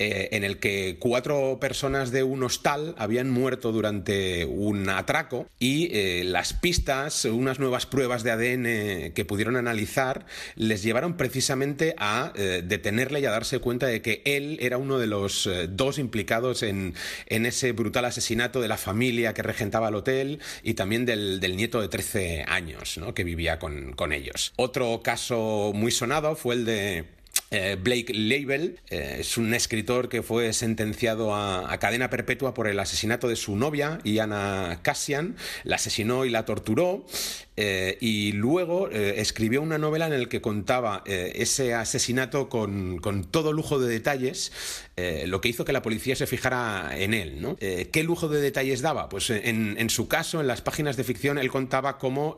eh, 0.00 0.28
en 0.30 0.44
el 0.44 0.58
que 0.58 0.96
cuatro 1.00 1.58
personas 1.60 2.12
de 2.12 2.22
un 2.22 2.44
hostal 2.44 2.94
habían 2.98 3.30
muerto 3.30 3.72
durante 3.72 4.44
un 4.44 4.88
atraco 4.88 5.48
y 5.58 5.88
eh, 5.92 6.22
las 6.24 6.52
pistas, 6.52 7.24
unas 7.24 7.58
nuevas 7.58 7.86
pruebas 7.86 8.22
de 8.22 8.30
ADN 8.30 9.12
que 9.12 9.24
pudieron 9.26 9.56
analizar, 9.56 10.24
les 10.54 10.84
llevaron 10.84 11.16
precisamente 11.16 11.96
a 11.98 12.32
eh, 12.36 12.62
detenerle 12.64 13.18
y 13.18 13.26
a 13.26 13.32
darse 13.32 13.58
cuenta 13.58 13.86
de 13.86 14.00
que 14.00 14.22
él 14.24 14.58
era 14.60 14.78
uno 14.78 15.00
de 15.00 15.08
los 15.08 15.50
dos 15.70 15.98
implicados 15.98 16.62
en, 16.62 16.94
en, 17.26 17.44
ese 17.44 17.72
brutal 17.72 18.04
asesinato 18.04 18.60
de 18.60 18.68
la 18.68 18.76
familia 18.76 19.34
que 19.34 19.42
regentaba 19.42 19.88
el 19.88 19.96
hotel 19.96 20.38
y 20.62 20.74
también 20.74 21.06
del, 21.06 21.40
del 21.40 21.56
nieto 21.56 21.80
de 21.80 21.88
13 21.88 22.44
años 22.46 23.00
que 23.14 23.24
vivía 23.24 23.58
con, 23.58 23.94
con 23.94 24.12
ellos. 24.12 24.52
Otro 24.56 25.02
caso 25.02 25.72
muy 25.74 25.90
sonado 25.90 26.36
fue 26.36 26.54
el 26.54 26.64
de 26.64 27.04
eh, 27.50 27.78
Blake 27.80 28.12
Label 28.12 28.78
eh, 28.90 29.16
es 29.20 29.38
un 29.38 29.54
escritor 29.54 30.10
que 30.10 30.22
fue 30.22 30.52
sentenciado 30.52 31.34
a, 31.34 31.78
cadena 31.78 32.10
perpetua 32.10 32.52
por 32.52 32.66
el 32.68 32.78
asesinato 32.78 33.28
de 33.28 33.36
su 33.36 33.56
novia, 33.56 34.00
Iana 34.04 34.80
Cassian. 34.82 35.36
La 35.64 35.76
asesinó 35.76 36.24
y 36.24 36.30
la 36.30 36.44
torturó. 36.44 37.06
Eh, 37.60 37.98
y 38.00 38.32
luego 38.32 38.88
escribió 38.88 39.62
una 39.62 39.78
novela 39.78 40.06
en 40.06 40.20
la 40.20 40.28
que 40.28 40.40
contaba 40.40 41.02
ese 41.06 41.74
asesinato 41.74 42.48
con, 42.48 43.00
todo 43.32 43.52
lujo 43.52 43.80
de 43.80 43.88
detalles, 43.88 44.52
lo 45.26 45.40
que 45.40 45.48
hizo 45.48 45.64
que 45.64 45.72
la 45.72 45.82
policía 45.82 46.14
se 46.14 46.28
fijara 46.28 46.90
en 46.96 47.14
él. 47.14 47.56
¿Qué 47.58 48.02
lujo 48.04 48.28
de 48.28 48.40
detalles 48.40 48.80
daba? 48.80 49.08
Pues 49.08 49.30
en, 49.30 49.90
su 49.90 50.06
caso, 50.06 50.40
en 50.40 50.46
las 50.46 50.60
páginas 50.60 50.96
de 50.96 51.02
ficción, 51.02 51.36
él 51.36 51.50
contaba 51.50 51.98
cómo 51.98 52.36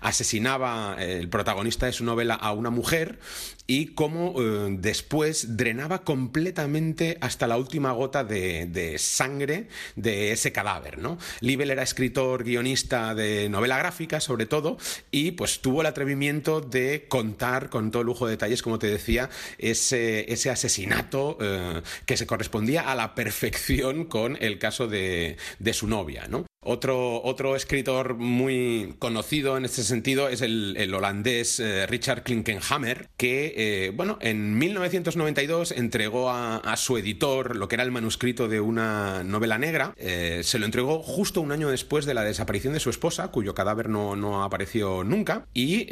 asesinaba 0.00 0.96
el 1.00 1.28
protagonista 1.28 1.86
de 1.86 1.92
su 1.92 2.04
novela 2.04 2.34
a 2.34 2.52
una 2.52 2.70
mujer 2.70 3.18
y 3.66 3.86
cómo 3.86 4.34
después 4.70 5.56
drenaba 5.56 6.02
completamente 6.02 7.18
hasta 7.20 7.46
la 7.46 7.56
última 7.56 7.92
gota 7.92 8.24
de, 8.24 8.96
sangre 8.98 9.68
de 9.96 10.32
ese 10.32 10.52
cadáver. 10.52 10.98
¿no? 10.98 11.18
Libel 11.40 11.70
era 11.70 11.82
escritor, 11.82 12.44
guionista 12.44 13.14
de 13.14 13.48
novela 13.48 13.78
gráfica, 13.78 14.20
sobre 14.20 14.46
todo, 14.46 14.78
y 15.10 15.32
pues 15.32 15.60
tuvo 15.60 15.80
el 15.80 15.86
atrevimiento 15.86 16.60
de 16.60 17.06
contar 17.08 17.70
con 17.70 17.90
todo 17.90 18.02
lujo 18.02 18.26
de 18.26 18.32
detalles, 18.32 18.62
como 18.62 18.78
te 18.78 18.86
decía, 18.88 19.30
ese, 19.58 20.32
ese 20.32 20.50
asesinato 20.50 21.38
eh, 21.40 21.82
que 22.06 22.16
se 22.16 22.26
correspondía 22.26 22.90
a 22.90 22.94
la 22.94 23.14
perfección 23.14 24.04
con 24.04 24.36
el 24.40 24.58
caso 24.58 24.88
de, 24.88 25.36
de 25.58 25.72
su 25.72 25.86
novia, 25.86 26.26
¿no? 26.28 26.44
Otro, 26.64 27.20
otro 27.24 27.56
escritor 27.56 28.14
muy 28.14 28.94
conocido 29.00 29.56
en 29.56 29.64
este 29.64 29.82
sentido 29.82 30.28
es 30.28 30.42
el, 30.42 30.94
holandés 30.94 31.58
eh, 31.58 31.88
Richard 31.88 32.22
Klinkenhammer, 32.22 33.08
que 33.16 33.52
eh, 33.56 33.90
bueno, 33.92 34.16
en 34.20 34.56
1992 34.56 35.72
entregó 35.72 36.30
a, 36.30 36.62
su 36.76 36.96
editor 36.98 37.56
lo 37.56 37.66
que 37.66 37.74
era 37.74 37.82
el 37.82 37.90
manuscrito 37.90 38.46
de 38.46 38.60
una 38.60 39.24
novela 39.24 39.58
negra. 39.58 39.92
Eh, 39.96 40.42
se 40.44 40.60
lo 40.60 40.66
entregó 40.66 41.02
justo 41.02 41.40
un 41.40 41.50
año 41.50 41.68
después 41.68 42.06
de 42.06 42.14
la 42.14 42.22
desaparición 42.22 42.74
de 42.74 42.80
su 42.80 42.90
esposa, 42.90 43.28
cuyo 43.28 43.54
cadáver 43.54 43.88
no, 43.88 44.14
no 44.14 44.44
apareció 44.44 45.02
nunca. 45.02 45.46
Y 45.54 45.88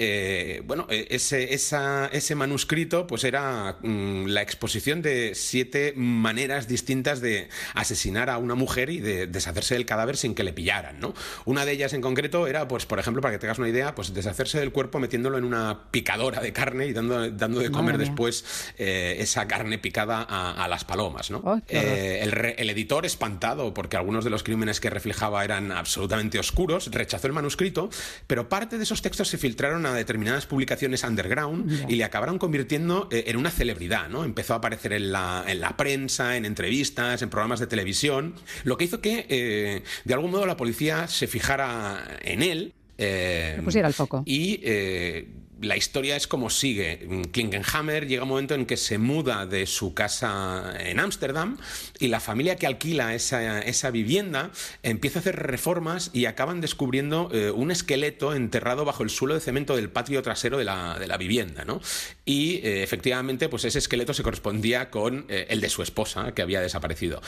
bueno, 0.60 0.86
e, 0.88 1.08
ese, 1.10 1.52
ese 1.52 2.34
manuscrito 2.36 3.08
pues 3.08 3.24
era 3.24 3.78
mm, 3.82 4.26
la 4.26 4.42
exposición 4.42 5.02
de 5.02 5.32
siete 5.34 5.94
maneras 5.96 6.68
distintas 6.68 7.20
de 7.20 7.48
asesinar 7.74 8.30
a 8.30 8.38
una 8.38 8.54
mujer 8.54 8.90
y 8.90 9.00
de 9.00 9.26
deshacerse 9.26 9.74
del 9.74 9.84
cadáver 9.84 10.16
sin 10.16 10.36
que 10.36 10.44
le 10.44 10.52
pillaran, 10.60 11.00
¿no? 11.00 11.14
Una 11.46 11.64
de 11.64 11.72
ellas 11.72 11.94
en 11.94 12.02
concreto 12.02 12.46
era, 12.46 12.68
pues, 12.68 12.84
por 12.84 12.98
ejemplo, 12.98 13.22
para 13.22 13.32
que 13.32 13.38
tengas 13.38 13.58
una 13.58 13.68
idea, 13.68 13.94
pues 13.94 14.12
deshacerse 14.12 14.60
del 14.60 14.72
cuerpo 14.72 14.98
metiéndolo 14.98 15.38
en 15.38 15.44
una 15.44 15.84
picadora 15.90 16.42
de 16.42 16.52
carne 16.52 16.86
y 16.86 16.92
dando, 16.92 17.30
dando 17.30 17.60
de 17.60 17.70
comer 17.70 17.96
después 17.96 18.44
eh, 18.76 19.16
esa 19.20 19.48
carne 19.48 19.78
picada 19.78 20.22
a, 20.22 20.68
las 20.68 20.84
palomas, 20.84 21.30
¿no? 21.30 21.38
Oh, 21.38 21.58
eh, 21.66 22.54
el, 22.58 22.70
editor, 22.70 23.06
espantado 23.06 23.72
porque 23.72 23.96
algunos 23.96 24.22
de 24.22 24.30
los 24.30 24.42
crímenes 24.42 24.80
que 24.80 24.90
reflejaba 24.90 25.44
eran 25.44 25.72
absolutamente 25.72 26.38
oscuros, 26.38 26.90
rechazó 26.92 27.26
el 27.26 27.32
manuscrito, 27.32 27.88
pero 28.26 28.48
parte 28.48 28.76
de 28.76 28.84
esos 28.84 29.00
textos 29.00 29.28
se 29.28 29.38
filtraron 29.38 29.86
a 29.86 29.94
determinadas 29.94 30.44
publicaciones 30.44 31.02
underground 31.04 31.86
y 31.88 31.96
le 31.96 32.04
acabaron 32.04 32.38
convirtiendo 32.38 33.08
eh, 33.10 33.24
en 33.28 33.38
una 33.38 33.50
celebridad, 33.50 34.10
¿no? 34.10 34.24
Empezó 34.24 34.52
a 34.52 34.56
aparecer 34.58 34.92
en 34.92 35.10
la, 35.10 35.44
en 35.46 35.60
la 35.60 35.76
prensa, 35.78 36.36
en 36.36 36.44
entrevistas, 36.44 37.22
en 37.22 37.30
programas 37.30 37.60
de 37.60 37.66
televisión, 37.66 38.34
lo 38.64 38.76
que 38.76 38.84
hizo 38.84 39.00
que, 39.00 39.82
de 40.04 40.14
algún 40.14 40.30
modo, 40.30 40.49
la 40.50 40.56
policía 40.56 41.08
se 41.08 41.26
fijara 41.26 42.18
en 42.22 42.42
él. 42.42 42.74
Eh, 42.98 43.60
pusiera 43.64 43.88
el 43.88 43.94
foco. 43.94 44.22
Y 44.26 44.60
eh, 44.62 45.28
la 45.60 45.76
historia 45.76 46.16
es 46.16 46.26
como 46.26 46.50
sigue. 46.50 47.06
Klingenhammer 47.32 48.06
llega 48.06 48.22
un 48.22 48.28
momento 48.28 48.54
en 48.54 48.66
que 48.66 48.76
se 48.76 48.98
muda 48.98 49.46
de 49.46 49.66
su 49.66 49.94
casa 49.94 50.74
en 50.78 51.00
Ámsterdam 51.00 51.58
y 51.98 52.08
la 52.08 52.20
familia 52.20 52.56
que 52.56 52.66
alquila 52.66 53.14
esa, 53.14 53.90
vivienda 53.90 54.50
empieza 54.82 55.18
a 55.18 55.20
hacer 55.20 55.36
reformas 55.36 56.10
y 56.12 56.26
acaban 56.26 56.60
descubriendo 56.60 57.30
eh, 57.32 57.50
un 57.50 57.70
esqueleto 57.70 58.34
enterrado 58.34 58.84
bajo 58.84 59.02
el 59.02 59.10
suelo 59.10 59.34
de 59.34 59.40
cemento 59.40 59.76
del 59.76 59.90
patio 59.90 60.22
trasero 60.22 60.58
de 60.58 60.64
la, 60.64 61.16
vivienda. 61.18 61.64
¿no? 61.64 61.80
Y 62.24 62.56
eh, 62.56 62.82
efectivamente, 62.82 63.48
pues 63.48 63.64
ese 63.64 63.78
esqueleto 63.78 64.14
se 64.14 64.22
correspondía 64.22 64.90
con 64.90 65.26
eh, 65.28 65.46
el 65.50 65.60
de 65.60 65.68
su 65.68 65.82
esposa, 65.82 66.32
que 66.32 66.42
había 66.42 66.60
desaparecido. 66.60 67.20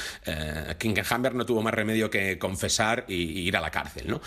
Klingenhammer 0.79 1.35
no 1.35 1.45
tuvo 1.45 1.63
más 1.63 1.75
remedio 1.75 2.11
que 2.11 2.39
confesar 2.39 3.05
y, 3.09 3.15
y 3.15 3.49
ir 3.49 3.57
a 3.57 3.61
la 3.61 3.71
cárcel. 3.71 4.09
¿no? 4.09 4.21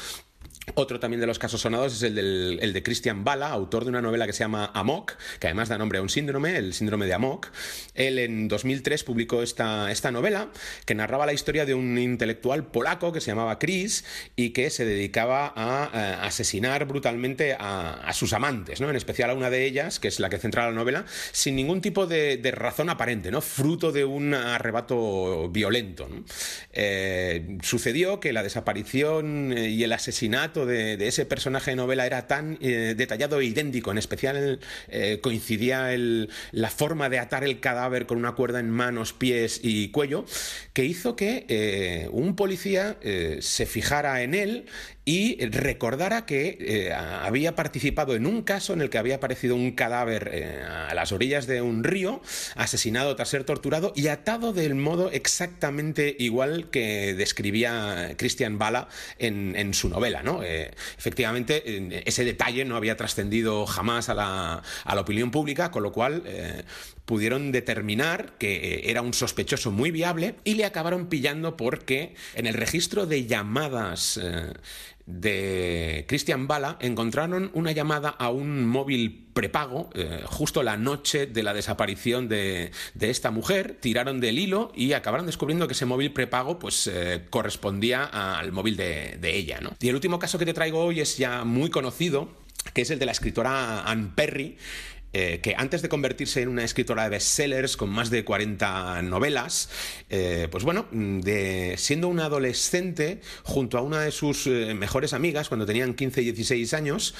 Otro 0.74 1.00
también 1.00 1.22
de 1.22 1.28
los 1.28 1.40
casos 1.40 1.62
sonados 1.62 1.94
es 1.94 2.04
el, 2.04 2.16
del, 2.16 2.60
el 2.62 2.74
de 2.74 2.84
Christian 2.84 3.24
Bala, 3.24 3.50
autor 3.50 3.84
de 3.84 3.92
una 3.92 4.02
novela 4.02 4.26
que 4.26 4.34
se 4.34 4.40
llama 4.40 4.72
Amok, 4.74 5.14
que 5.40 5.48
además 5.48 5.70
da 5.70 5.78
nombre 5.78 6.00
a 6.00 6.02
un 6.02 6.10
síndrome, 6.10 6.58
el 6.58 6.74
síndrome 6.74 7.06
de 7.06 7.14
Amok. 7.14 7.48
Él 7.94 8.20
en 8.20 8.48
2003 8.48 9.04
publicó 9.04 9.42
esta, 9.42 9.92
esta 9.92 10.12
novela 10.12 10.50
que 10.86 10.96
narraba 10.96 11.26
la 11.26 11.34
historia 11.34 11.66
de 11.66 11.76
un 11.76 11.98
intelectual 11.98 12.66
polaco 12.66 13.14
que 13.14 13.22
se 13.22 13.28
llamaba 13.28 13.60
Chris 13.60 14.04
y 14.36 14.50
que 14.50 14.70
se 14.70 14.86
dedicaba 14.86 15.54
a, 15.56 16.26
asesinar 16.26 16.86
brutalmente 16.86 17.56
a, 17.58 18.12
sus 18.14 18.34
amantes, 18.34 18.82
¿no? 18.82 18.90
en 18.90 18.96
especial 18.96 19.30
a 19.30 19.34
una 19.34 19.50
de 19.50 19.66
ellas, 19.66 20.00
que 20.00 20.08
es 20.08 20.20
la 20.20 20.30
que 20.30 20.38
centra 20.38 20.66
la 20.66 20.72
novela, 20.72 21.06
sin 21.32 21.56
ningún 21.56 21.82
tipo 21.82 22.08
de, 22.08 22.40
razón 22.56 22.90
aparente, 22.90 23.32
¿no? 23.32 23.42
fruto 23.42 23.92
de 23.92 24.04
un 24.04 24.34
arrebato 24.34 25.50
violento. 25.50 26.10
Eh, 26.74 27.58
sucedió 27.62 28.20
que 28.20 28.34
la 28.34 28.44
desaparición 28.44 29.54
y 29.58 29.84
el 29.84 29.92
asesinato 29.94 30.35
de, 30.36 31.08
ese 31.08 31.26
personaje 31.26 31.72
de 31.72 31.78
novela 31.78 32.06
era 32.06 32.28
tan 32.28 32.58
eh, 32.62 32.94
detallado 32.98 33.40
e 33.40 33.46
idéntico, 33.46 33.92
en 33.92 33.98
especial 33.98 34.60
eh, 34.90 35.20
coincidía 35.22 35.90
la 36.52 36.70
forma 36.70 37.10
de 37.10 37.20
atar 37.20 37.44
el 37.44 37.60
cadáver 37.60 38.06
con 38.06 38.18
una 38.18 38.34
cuerda 38.34 38.60
en 38.60 38.70
manos, 38.70 39.14
pies 39.14 39.62
y 39.64 39.90
cuello, 39.90 40.26
que 40.74 40.84
hizo 40.84 41.16
que 41.16 41.46
eh, 41.48 42.10
un 42.12 42.36
policía 42.36 42.98
se 43.40 43.66
fijara 43.66 44.22
en 44.24 44.34
él 44.34 44.66
y 45.06 45.46
recordara 45.46 46.26
que 46.26 46.92
había 46.96 47.56
participado 47.56 48.16
en 48.16 48.26
un 48.26 48.42
caso 48.42 48.74
en 48.74 48.82
el 48.82 48.90
que 48.90 48.98
había 48.98 49.16
aparecido 49.16 49.56
un 49.56 49.72
cadáver 49.72 50.66
a 50.68 50.94
las 50.96 51.12
orillas 51.12 51.46
de 51.48 51.62
un 51.62 51.84
río, 51.84 52.22
asesinado 52.56 53.16
tras 53.16 53.30
ser 53.30 53.44
torturado 53.44 53.94
y 53.96 54.08
atado 54.08 54.54
del 54.54 54.76
modo 54.76 55.12
exactamente 55.12 56.16
igual 56.18 56.70
que 56.72 57.14
describía 57.14 58.16
Christian 58.18 58.58
Bala 58.58 58.88
en, 59.20 59.74
su 59.74 59.90
novela. 59.90 60.24
¿No? 60.26 60.44
Eh, 60.44 60.72
efectivamente, 60.98 61.64
ese 62.06 62.26
detalle 62.26 62.66
no 62.66 62.76
había 62.76 62.98
trascendido 62.98 63.66
jamás 63.66 64.10
a 64.10 64.14
la, 64.14 64.64
a 64.84 64.96
la, 64.96 65.02
opinión 65.02 65.32
pública, 65.32 65.72
con 65.72 65.84
lo 65.84 65.92
cual 65.92 66.24
pudieron 67.06 67.52
determinar 67.52 68.34
que 68.38 68.90
era 68.90 69.02
un 69.02 69.14
sospechoso 69.14 69.72
muy 69.72 69.92
viable 69.92 70.36
y 70.44 70.56
le 70.56 70.66
acabaron 70.66 71.08
pillando 71.08 71.56
porque 71.56 72.16
en 72.34 72.48
el 72.48 72.56
registro 72.56 73.06
de 73.06 73.26
llamadas 73.26 74.20
de 75.06 76.06
Christian 76.08 76.48
Bala 76.48 76.78
encontraron 76.80 77.52
una 77.54 77.72
llamada 77.72 78.10
a 78.10 78.30
un 78.30 78.66
móvil 78.66 79.28
prepago 79.34 79.90
eh, 79.94 80.22
justo 80.26 80.64
la 80.64 80.78
noche 80.78 81.28
de 81.28 81.44
la 81.44 81.54
desaparición 81.54 82.28
de, 82.28 82.72
esta 83.00 83.32
mujer, 83.32 83.78
tiraron 83.80 84.20
del 84.20 84.40
hilo 84.40 84.72
y 84.74 84.94
acabaron 84.94 85.26
descubriendo 85.26 85.68
que 85.68 85.74
ese 85.74 85.86
móvil 85.86 86.12
prepago 86.12 86.58
pues 86.58 86.88
eh, 86.88 87.26
correspondía 87.30 88.06
al 88.06 88.52
móvil 88.52 88.78
de, 88.78 89.18
de 89.20 89.36
ella. 89.36 89.60
¿no? 89.62 89.72
Y 89.80 89.90
el 89.90 89.96
último 89.96 90.18
caso 90.18 90.40
que 90.40 90.46
te 90.46 90.54
traigo 90.54 90.84
hoy 90.84 91.02
es 91.02 91.18
ya 91.18 91.44
muy 91.44 91.70
conocido, 91.70 92.30
que 92.74 92.82
es 92.82 92.90
el 92.90 92.98
de 92.98 93.06
la 93.06 93.12
escritora 93.12 93.84
Anne 93.84 94.12
Perry, 94.16 94.58
eh, 95.18 95.40
que 95.40 95.56
antes 95.58 95.82
de 95.82 95.88
convertirse 95.88 96.42
en 96.42 96.50
una 96.50 96.66
escritora 96.66 97.04
de 97.04 97.10
bestsellers 97.12 97.78
con 97.78 97.90
más 97.90 98.10
de 98.10 98.26
40 98.26 99.02
novelas, 99.04 99.70
eh, 100.10 100.50
pues 100.52 100.66
bueno, 100.66 100.88
de, 100.92 101.76
siendo 101.78 102.10
una 102.10 102.26
adolescente, 102.26 103.22
junto 103.44 103.78
a 103.78 103.82
una 103.82 104.02
de 104.02 104.12
sus 104.12 104.46
eh, 104.46 104.74
mejores 104.74 105.14
amigas, 105.14 105.48
cuando 105.48 105.66
tenían 105.66 105.94
15 105.94 106.22
y 106.22 106.26
16 106.34 106.74
años, 106.74 107.16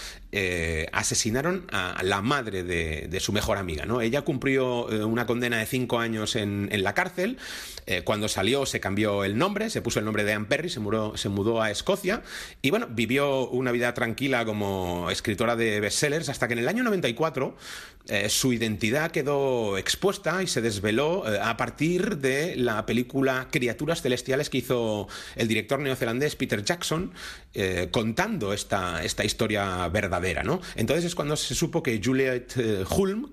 asesinaron 0.92 1.68
a 1.72 2.02
la 2.04 2.22
madre 2.22 2.64
de, 2.66 3.20
su 3.22 3.32
mejor 3.32 3.58
amiga. 3.58 3.86
¿no? 3.86 4.02
Ella 4.02 4.24
cumplió 4.24 4.88
una 5.08 5.26
condena 5.26 5.60
de 5.60 5.66
5 5.66 5.98
años 5.98 6.36
en, 6.36 6.70
la 6.84 6.94
cárcel. 6.94 7.38
cuando 8.04 8.28
salió 8.28 8.66
se 8.66 8.82
cambió 8.82 9.24
el 9.24 9.38
nombre, 9.38 9.70
se 9.70 9.82
puso 9.82 10.00
el 10.00 10.06
nombre 10.06 10.26
de 10.26 10.34
Anne 10.34 10.48
Perry, 10.48 10.70
se 10.70 10.82
se 11.16 11.30
mudó 11.30 11.62
a 11.62 11.72
Escocia 11.72 12.24
y 12.62 12.72
bueno, 12.72 12.88
vivió 12.90 13.48
una 13.48 13.72
vida 13.72 13.94
tranquila 13.94 14.44
como 14.44 15.10
escritora 15.10 15.56
de 15.56 15.80
bestsellers 15.80 16.28
hasta 16.28 16.50
que 16.50 16.54
en 16.54 16.60
el 16.60 16.68
año 16.68 16.84
94 16.84 17.56
eh, 18.08 18.30
su 18.30 18.54
identidad 18.54 19.10
quedó 19.10 19.80
expuesta 19.80 20.44
y 20.44 20.48
se 20.48 20.62
desveló 20.62 21.32
eh, 21.32 21.40
a 21.42 21.58
partir 21.58 22.18
de 22.18 22.56
la 22.56 22.86
película 22.86 23.48
Criaturas 23.52 24.04
Celestiales 24.04 24.52
que 24.52 24.60
hizo 24.60 25.08
el 25.36 25.48
director 25.48 25.80
neozelandés 25.80 26.36
Peter 26.36 26.64
Jackson, 26.64 27.14
eh, 27.56 27.90
contando 27.92 28.54
esta, 28.54 29.04
esta 29.04 29.26
historia 29.26 29.88
verdadera. 29.88 30.44
¿no? 30.44 30.62
Entonces 30.76 31.06
es 31.06 31.16
cuando 31.16 31.36
se 31.36 31.56
supo 31.56 31.82
que 31.82 32.00
Juliet 32.04 32.54
Hulme, 32.90 33.28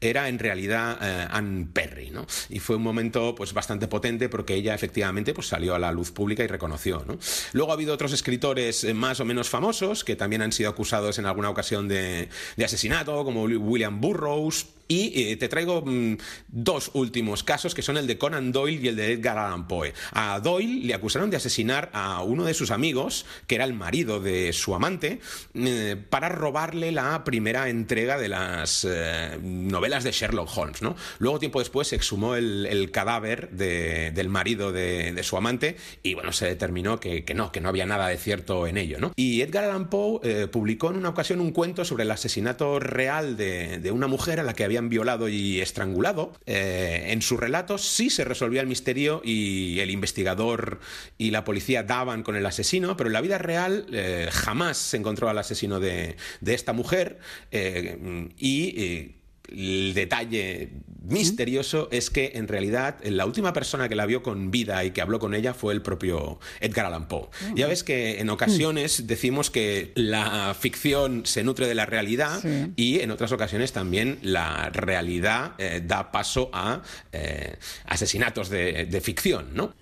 era 0.00 0.28
en 0.28 0.38
realidad 0.38 0.98
eh, 1.00 1.26
Anne 1.30 1.66
Perry, 1.72 2.10
¿no? 2.10 2.26
Y 2.48 2.60
fue 2.60 2.76
un 2.76 2.82
momento 2.82 3.34
pues 3.34 3.52
bastante 3.52 3.88
potente 3.88 4.28
porque 4.28 4.54
ella 4.54 4.74
efectivamente 4.74 5.34
pues 5.34 5.48
salió 5.48 5.74
a 5.74 5.78
la 5.78 5.92
luz 5.92 6.10
pública 6.10 6.44
y 6.44 6.46
reconoció, 6.46 7.04
¿no? 7.06 7.18
Luego 7.52 7.70
ha 7.70 7.74
habido 7.74 7.94
otros 7.94 8.12
escritores 8.12 8.84
eh, 8.84 8.94
más 8.94 9.20
o 9.20 9.24
menos 9.24 9.48
famosos 9.48 10.04
que 10.04 10.16
también 10.16 10.42
han 10.42 10.52
sido 10.52 10.70
acusados 10.70 11.18
en 11.18 11.26
alguna 11.26 11.50
ocasión 11.50 11.88
de, 11.88 12.28
de 12.56 12.64
asesinato, 12.64 13.24
como 13.24 13.44
William 13.44 14.00
Burroughs, 14.00 14.66
y 14.88 15.30
eh, 15.30 15.36
te 15.36 15.48
traigo 15.48 15.82
mm, 15.84 16.16
dos 16.48 16.90
últimos 16.94 17.42
casos 17.42 17.74
que 17.74 17.82
son 17.82 17.96
el 17.96 18.06
de 18.06 18.18
Conan 18.18 18.52
Doyle 18.52 18.80
y 18.82 18.88
el 18.88 18.96
de 18.96 19.12
Edgar 19.12 19.38
Allan 19.38 19.66
Poe. 19.66 19.92
A 20.12 20.40
Doyle 20.40 20.84
le 20.84 20.94
acusaron 20.94 21.30
de 21.30 21.36
asesinar 21.36 21.90
a 21.92 22.22
uno 22.22 22.44
de 22.44 22.54
sus 22.54 22.70
amigos, 22.70 23.26
que 23.46 23.54
era 23.54 23.64
el 23.64 23.74
marido 23.74 24.20
de 24.20 24.52
su 24.52 24.74
amante, 24.74 25.20
eh, 25.54 25.96
para 26.10 26.28
robarle 26.28 26.92
la 26.92 27.24
primera 27.24 27.68
entrega 27.68 28.18
de 28.18 28.28
las 28.28 28.86
eh, 28.88 29.38
novelas 29.42 30.04
de 30.04 30.12
Sherlock 30.12 30.50
Holmes. 30.56 30.82
¿no? 30.82 30.96
Luego, 31.18 31.38
tiempo 31.38 31.60
después, 31.60 31.88
se 31.88 31.96
exhumó 31.96 32.34
el, 32.34 32.90
cadáver 32.92 33.50
del 33.50 34.28
marido 34.28 34.70
de, 34.70 35.18
su 35.22 35.36
amante 35.36 35.76
y 36.02 36.14
bueno, 36.14 36.32
se 36.32 36.46
determinó 36.46 37.00
que, 37.00 37.24
no, 37.34 37.50
que 37.50 37.60
no 37.60 37.70
había 37.70 37.86
nada 37.86 38.08
de 38.08 38.18
cierto 38.18 38.66
en 38.66 38.76
ello. 38.76 38.98
¿no? 39.00 39.12
Y 39.16 39.40
Edgar 39.40 39.64
Allan 39.64 39.88
Poe 39.88 40.48
publicó 40.48 40.90
en 40.90 40.96
una 40.96 41.08
ocasión 41.08 41.40
un 41.40 41.52
cuento 41.52 41.84
sobre 41.84 42.04
el 42.04 42.10
asesinato 42.10 42.78
real 42.78 43.36
de, 43.36 43.78
de 43.78 43.90
una 43.90 44.06
mujer 44.06 44.40
a 44.40 44.42
la 44.42 44.52
que 44.52 44.64
había 44.64 44.73
habían 44.74 44.88
violado 44.88 45.28
y 45.28 45.60
estrangulado. 45.60 46.32
Eh, 46.46 47.06
en 47.08 47.22
su 47.22 47.36
relato 47.36 47.78
sí 47.78 48.10
se 48.10 48.24
resolvía 48.24 48.60
el 48.60 48.66
misterio 48.66 49.20
y 49.24 49.78
el 49.78 49.90
investigador 49.90 50.80
y 51.16 51.30
la 51.30 51.44
policía 51.44 51.84
daban 51.84 52.22
con 52.24 52.34
el 52.34 52.44
asesino, 52.44 52.96
pero 52.96 53.08
en 53.08 53.12
la 53.12 53.20
vida 53.20 53.38
real 53.38 53.86
eh, 53.92 54.28
jamás 54.32 54.76
se 54.76 54.96
encontró 54.96 55.28
al 55.28 55.38
asesino 55.38 55.78
de, 55.78 56.16
esta 56.44 56.72
mujer 56.72 57.18
eh, 57.52 58.28
y 58.36 59.14
el 59.48 59.94
detalle 59.94 60.70
misterioso 61.04 61.88
es 61.90 62.10
que 62.10 62.32
en 62.34 62.48
realidad 62.48 62.96
la 63.04 63.26
última 63.26 63.52
persona 63.52 63.88
que 63.88 63.94
la 63.94 64.06
vio 64.06 64.22
con 64.22 64.50
vida 64.50 64.84
y 64.84 64.90
que 64.90 65.02
habló 65.02 65.18
con 65.18 65.34
ella 65.34 65.54
fue 65.54 65.74
el 65.74 65.82
propio 65.82 66.38
Edgar 66.60 66.86
Allan 66.86 67.08
Poe. 67.08 67.28
Ya 67.54 67.66
ves 67.66 67.84
que 67.84 68.20
en 68.20 68.30
ocasiones 68.30 69.06
decimos 69.06 69.50
que 69.50 69.92
la 69.94 70.54
ficción 70.58 71.26
se 71.26 71.44
nutre 71.44 71.66
de 71.66 71.74
la 71.74 71.86
realidad 71.86 72.42
y 72.76 73.00
en 73.00 73.10
otras 73.10 73.32
ocasiones 73.32 73.72
también 73.72 74.18
la 74.22 74.70
realidad 74.70 75.52
eh, 75.58 75.82
da 75.84 76.10
paso 76.10 76.50
a 76.52 76.82
eh, 77.12 77.56
asesinatos 77.86 78.48
de, 78.48 79.00
ficción, 79.04 79.48
¿no? 79.52 79.74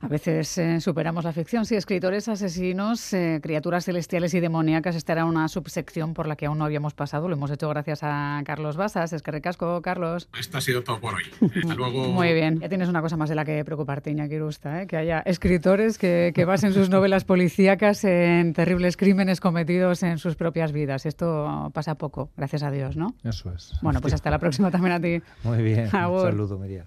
A 0.00 0.08
veces 0.08 0.58
eh, 0.58 0.80
superamos 0.80 1.24
la 1.24 1.32
ficción. 1.32 1.64
Sí, 1.66 1.76
escritores 1.76 2.28
asesinos, 2.28 3.14
criaturas 3.42 3.84
celestiales 3.84 4.34
y 4.34 4.40
demoníacas, 4.40 4.96
esta 4.96 5.12
era 5.12 5.24
una 5.24 5.46
subsección 5.48 6.14
por 6.14 6.26
la 6.26 6.36
que 6.36 6.46
aún 6.46 6.58
no 6.58 6.64
habíamos 6.64 6.94
pasado. 6.94 7.28
Lo 7.28 7.34
hemos 7.36 7.50
hecho 7.50 7.68
gracias 7.68 8.00
a 8.02 8.42
Carlos 8.44 8.76
Es 9.04 9.22
que 9.22 9.30
recasco, 9.30 9.80
Carlos 9.82 10.28
ha 10.52 10.60
sido 10.60 10.82
todo 10.82 11.00
por 11.00 11.14
hoy. 11.14 11.22
Hasta 11.62 11.74
luego. 11.74 12.08
Muy 12.08 12.32
bien. 12.32 12.60
Ya 12.60 12.68
tienes 12.68 12.88
una 12.88 13.02
cosa 13.02 13.16
más 13.16 13.28
de 13.28 13.34
la 13.34 13.44
que 13.44 13.64
preocuparte, 13.64 14.10
Iñaki 14.10 14.38
Rusta, 14.38 14.82
¿eh? 14.82 14.86
que 14.86 14.96
haya 14.96 15.20
escritores 15.20 15.98
que, 15.98 16.32
que 16.34 16.44
basen 16.44 16.72
sus 16.72 16.88
novelas 16.88 17.24
policíacas 17.24 18.04
en 18.04 18.52
terribles 18.52 18.96
crímenes 18.96 19.40
cometidos 19.40 20.02
en 20.02 20.18
sus 20.18 20.36
propias 20.36 20.72
vidas. 20.72 21.06
Esto 21.06 21.70
pasa 21.74 21.96
poco, 21.96 22.30
gracias 22.36 22.62
a 22.62 22.70
Dios, 22.70 22.96
¿no? 22.96 23.14
Eso 23.22 23.52
es. 23.52 23.72
Bueno, 23.82 24.00
pues 24.00 24.14
hasta 24.14 24.30
la 24.30 24.38
próxima 24.38 24.70
también 24.70 24.92
a 24.94 25.00
ti. 25.00 25.22
Muy 25.44 25.62
bien. 25.62 25.84
Un 25.86 25.90
saludo, 25.90 26.58
María. 26.58 26.86